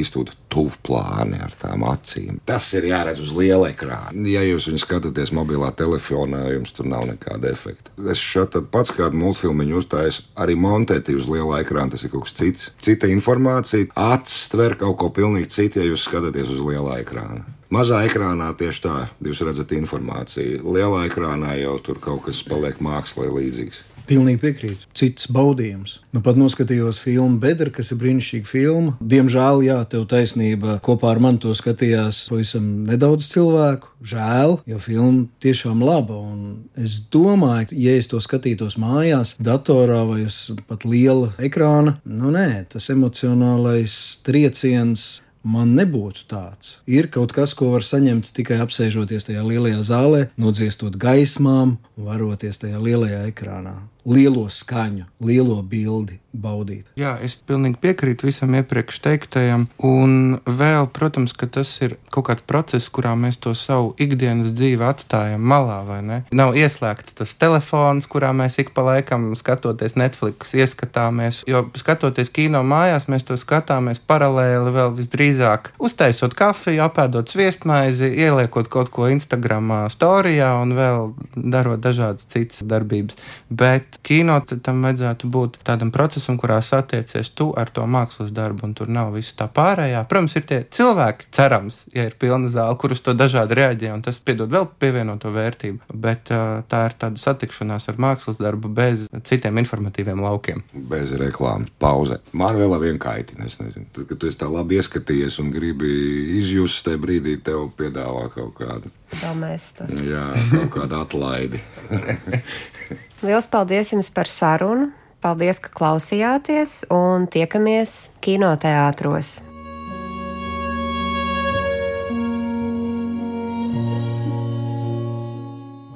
īstūda 0.56 0.65
tuvplāni 0.65 1.39
ar 1.44 1.54
tām 1.60 1.84
acīm. 1.88 2.39
Tas 2.48 2.68
ir 2.78 2.88
jāredz 2.89 3.22
uz 3.24 3.34
liela 3.36 3.70
ekrāna. 3.72 4.26
Ja 4.30 4.44
jūs 4.46 4.70
viņu 4.70 4.82
skatāties 4.82 5.34
mobilā 5.36 5.72
telefonā, 5.76 6.46
jums 6.54 6.74
tur 6.76 6.88
nav 6.88 7.08
nekāda 7.10 7.52
efekta. 7.52 7.91
Es 8.12 8.22
šeit 8.22 8.56
pats 8.72 8.94
kādu 8.96 9.20
multfilmu 9.20 9.65
uztāju, 9.80 10.24
arī 10.39 10.56
montēti 10.56 11.15
uz 11.15 11.28
liela 11.28 11.62
ekrāna. 11.63 11.91
Tas 11.96 12.06
ir 12.06 12.13
kaut 12.13 12.28
kas 12.28 12.38
cits. 12.38 12.72
Cita 12.80 13.10
informācija, 13.12 13.89
acis 13.96 14.50
tver 14.54 14.78
kaut 14.80 14.98
ko 15.02 15.12
pilnīgi 15.13 15.52
citu, 15.58 15.82
ja 15.82 15.91
jūs 15.91 16.08
skatāties 16.08 16.52
uz 16.54 16.62
liela 16.63 17.00
ekrāna. 17.02 17.44
Mazā 17.74 18.04
ekrānā 18.06 18.52
tieši 18.56 18.84
tā, 18.84 18.96
jūs 19.26 19.41
redzat 19.44 19.74
informāciju. 19.76 20.62
Lielā 20.76 21.08
ekrānā 21.10 21.58
jau 21.60 21.76
tur 21.84 22.00
kaut 22.00 22.28
kas 22.30 22.44
paliek 22.46 22.80
mākslā 22.80 23.28
līdzīgs. 23.34 23.82
Pilnīgi 24.06 24.41
piekrītu. 24.41 24.89
Cits 24.98 25.30
baudījums. 25.34 26.00
Nu, 26.13 26.22
pat 26.26 26.38
noskatījos 26.39 27.00
filmu 27.02 27.39
Bedra, 27.41 27.72
kas 27.74 27.91
ir 27.91 28.00
brīnišķīga 28.02 28.50
filma. 28.50 28.94
Diemžēl, 29.02 29.63
jā, 29.65 29.80
tev 29.89 30.06
taisnība. 30.12 30.78
Kopā 30.86 31.12
ar 31.15 31.22
mani 31.24 31.41
to 31.44 31.54
skatījās 31.58 32.26
pavisam 32.30 32.68
nedaudz 32.89 33.30
cilvēku. 33.34 33.91
Žēl, 34.06 34.60
jo 34.70 34.80
filma 34.84 35.26
tiešām 35.41 35.82
laba. 35.86 36.20
Un 36.22 36.70
es 36.78 37.00
domāju, 37.13 37.74
ja 37.82 37.96
es 37.98 38.10
to 38.12 38.22
skatītos 38.22 38.78
mājās, 38.82 39.36
datorā 39.41 40.04
vai 40.06 40.22
uz 40.28 40.39
pat 40.70 40.86
liela 40.86 41.32
ekrāna, 41.41 41.98
nu 42.06 42.34
nē, 42.34 42.65
tas 42.70 42.91
emocionālais 42.94 43.96
trieciens 44.26 45.08
man 45.46 45.74
nebūtu 45.78 46.26
tāds. 46.30 46.80
Ir 46.89 47.10
kaut 47.13 47.34
kas, 47.36 47.54
ko 47.58 47.72
var 47.74 47.86
saņemt 47.86 48.32
tikai 48.36 48.60
apsēžoties 48.65 49.30
tajā 49.30 49.46
lielajā 49.46 49.82
zālē, 49.86 50.22
nodziestot 50.41 50.98
gaismām 51.02 51.78
varoties 51.98 52.62
tajā 52.62 52.82
lielajā 52.82 53.26
ekrānā 53.34 53.78
lielo 54.06 54.46
skaņu, 54.50 55.10
lielo 55.26 55.62
bildi 55.65 56.20
baudīt. 56.36 56.86
Jā, 57.00 57.15
es 57.24 57.36
pilnīgi 57.48 57.80
piekrītu 57.82 58.28
visam 58.28 58.56
iepriekš 58.58 59.00
teiktajam. 59.06 59.68
Un 59.86 60.38
vēl, 60.46 60.89
protams, 60.94 61.34
ka 61.36 61.48
tas 61.48 61.72
ir 61.86 61.96
kaut 62.13 62.28
kāds 62.30 62.46
process, 62.48 62.91
kurā 62.91 63.13
mēs 63.20 63.39
to 63.41 63.56
savu 63.58 63.94
ikdienas 64.02 64.54
dzīvi 64.56 64.86
atstājam 64.86 65.44
malā, 65.44 65.80
vai 65.88 66.02
ne? 66.06 66.20
Nav 66.36 66.56
ieslēgts 66.60 67.18
tas 67.22 67.36
telefons, 67.39 68.08
kurā 68.12 68.32
mēs 68.36 68.60
ik 68.62 68.74
pa 68.76 68.86
laikam 68.89 69.32
skatoties 69.38 69.98
Netflix, 70.00 70.54
ieskatāmies. 70.58 71.44
Jo 71.50 71.65
skatoties 71.78 72.32
kino 72.36 72.63
mājās, 72.68 73.10
mēs 73.12 73.28
to 73.28 73.39
skatāmies 73.39 74.02
paralēli 74.04 74.76
vēl 74.76 74.96
visdrīzāk 75.00 75.72
uztaisot 75.80 76.36
kafiju, 76.38 76.84
apēdot 76.86 77.32
sviestmaizi, 77.32 78.12
ieliekot 78.12 78.70
kaut 78.72 78.91
ko 78.94 79.10
Instagram 79.12 79.74
storijā 79.91 80.52
un 80.62 80.76
vēl 80.78 81.13
darot 81.36 81.82
dažādas 81.84 82.28
citas 82.32 82.63
darbības. 82.68 83.18
Bet 83.50 83.94
kino 84.05 84.38
tam 84.45 84.84
vajadzētu 84.86 85.29
būt 85.31 85.58
tādam 85.65 85.91
procesam, 85.93 86.38
kurā 86.41 86.58
satiecies 86.65 87.31
tu 87.38 87.51
ar 87.58 87.71
to 87.73 87.86
mākslas 87.89 88.34
darbu, 88.36 88.67
un 88.67 88.73
tur 88.77 88.91
nav 88.91 89.13
viss 89.15 89.36
tā 89.38 89.47
pārējā. 89.51 90.03
Protams, 90.10 90.36
ir 90.39 90.45
tie 90.49 90.60
cilvēki, 90.77 91.29
cerams, 91.36 91.84
ja 91.95 92.08
ir 92.10 92.17
pilna 92.19 92.49
zāle, 92.51 92.77
kurus 92.81 93.03
to 93.05 93.15
dažādi 93.17 93.58
reaģē, 93.60 93.91
un 93.95 94.03
tas 94.05 94.19
piedod 94.19 94.51
vēl 94.51 94.67
pievienoto 94.81 95.31
vērtību. 95.36 95.91
Bet 95.93 96.31
uh, 96.34 96.62
tā 96.69 96.86
ir 96.89 96.97
tāda 97.01 97.21
satikšanās 97.21 97.89
ar 97.91 98.01
mākslas 98.01 98.39
darbu 98.41 98.71
bez 98.75 99.08
citiem 99.27 99.62
informatīviem 99.63 100.21
laukiem. 100.25 100.63
Bez 100.91 101.15
reklāmas 101.19 101.71
pauze. 101.79 102.19
Man 102.34 102.60
vēl 102.60 102.77
viena 102.81 103.01
kaitina. 103.01 103.47
Es 103.49 103.60
nezinu, 103.62 103.88
tad, 103.95 104.08
kad 104.10 104.21
tu 104.21 104.29
esi 104.29 104.41
tā 104.41 104.49
labi 104.51 104.79
ieskatījies 104.79 105.39
un 105.43 105.51
gribi 105.53 105.91
izjust 106.39 106.86
tajā 106.88 107.01
brīdī, 107.01 107.38
tev 107.45 107.69
piedāvā 107.77 108.27
kaut 108.34 108.55
kādu. 108.60 108.93
Domēstas. 109.21 109.91
Jā, 110.05 110.29
kaut 110.51 110.71
kādu 110.79 111.01
atlaidi. 111.01 111.62
Lielas 113.26 113.48
paldies 113.50 113.90
jums 113.90 114.12
par 114.14 114.30
sarunu! 114.30 114.92
Paldies, 115.24 115.58
ka 115.58 115.72
klausījāties 115.74 116.84
un 116.94 117.24
tiekamies 117.34 118.12
kinoteātros! 118.22 119.40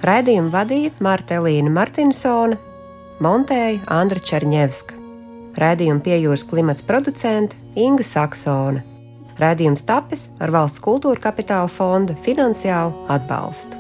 Raidījumu 0.10 0.50
vadīja 0.50 0.96
Marta 1.06 1.38
Elīna 1.38 1.70
Martinsone, 1.76 2.58
montēja 3.22 3.84
Andra 3.94 4.24
Černievska. 4.26 4.98
Raidījumu 5.60 6.02
piejūras 6.08 6.48
klimats 6.50 6.86
producente 6.88 7.60
Inga 7.78 8.08
Saksone. 8.08 8.82
Raidījums 9.38 9.86
tapis 9.86 10.32
ar 10.42 10.56
valsts 10.56 10.82
kultūra 10.82 11.30
kapitāla 11.30 11.70
fonda 11.70 12.18
finansiālu 12.26 13.06
atbalstu. 13.14 13.79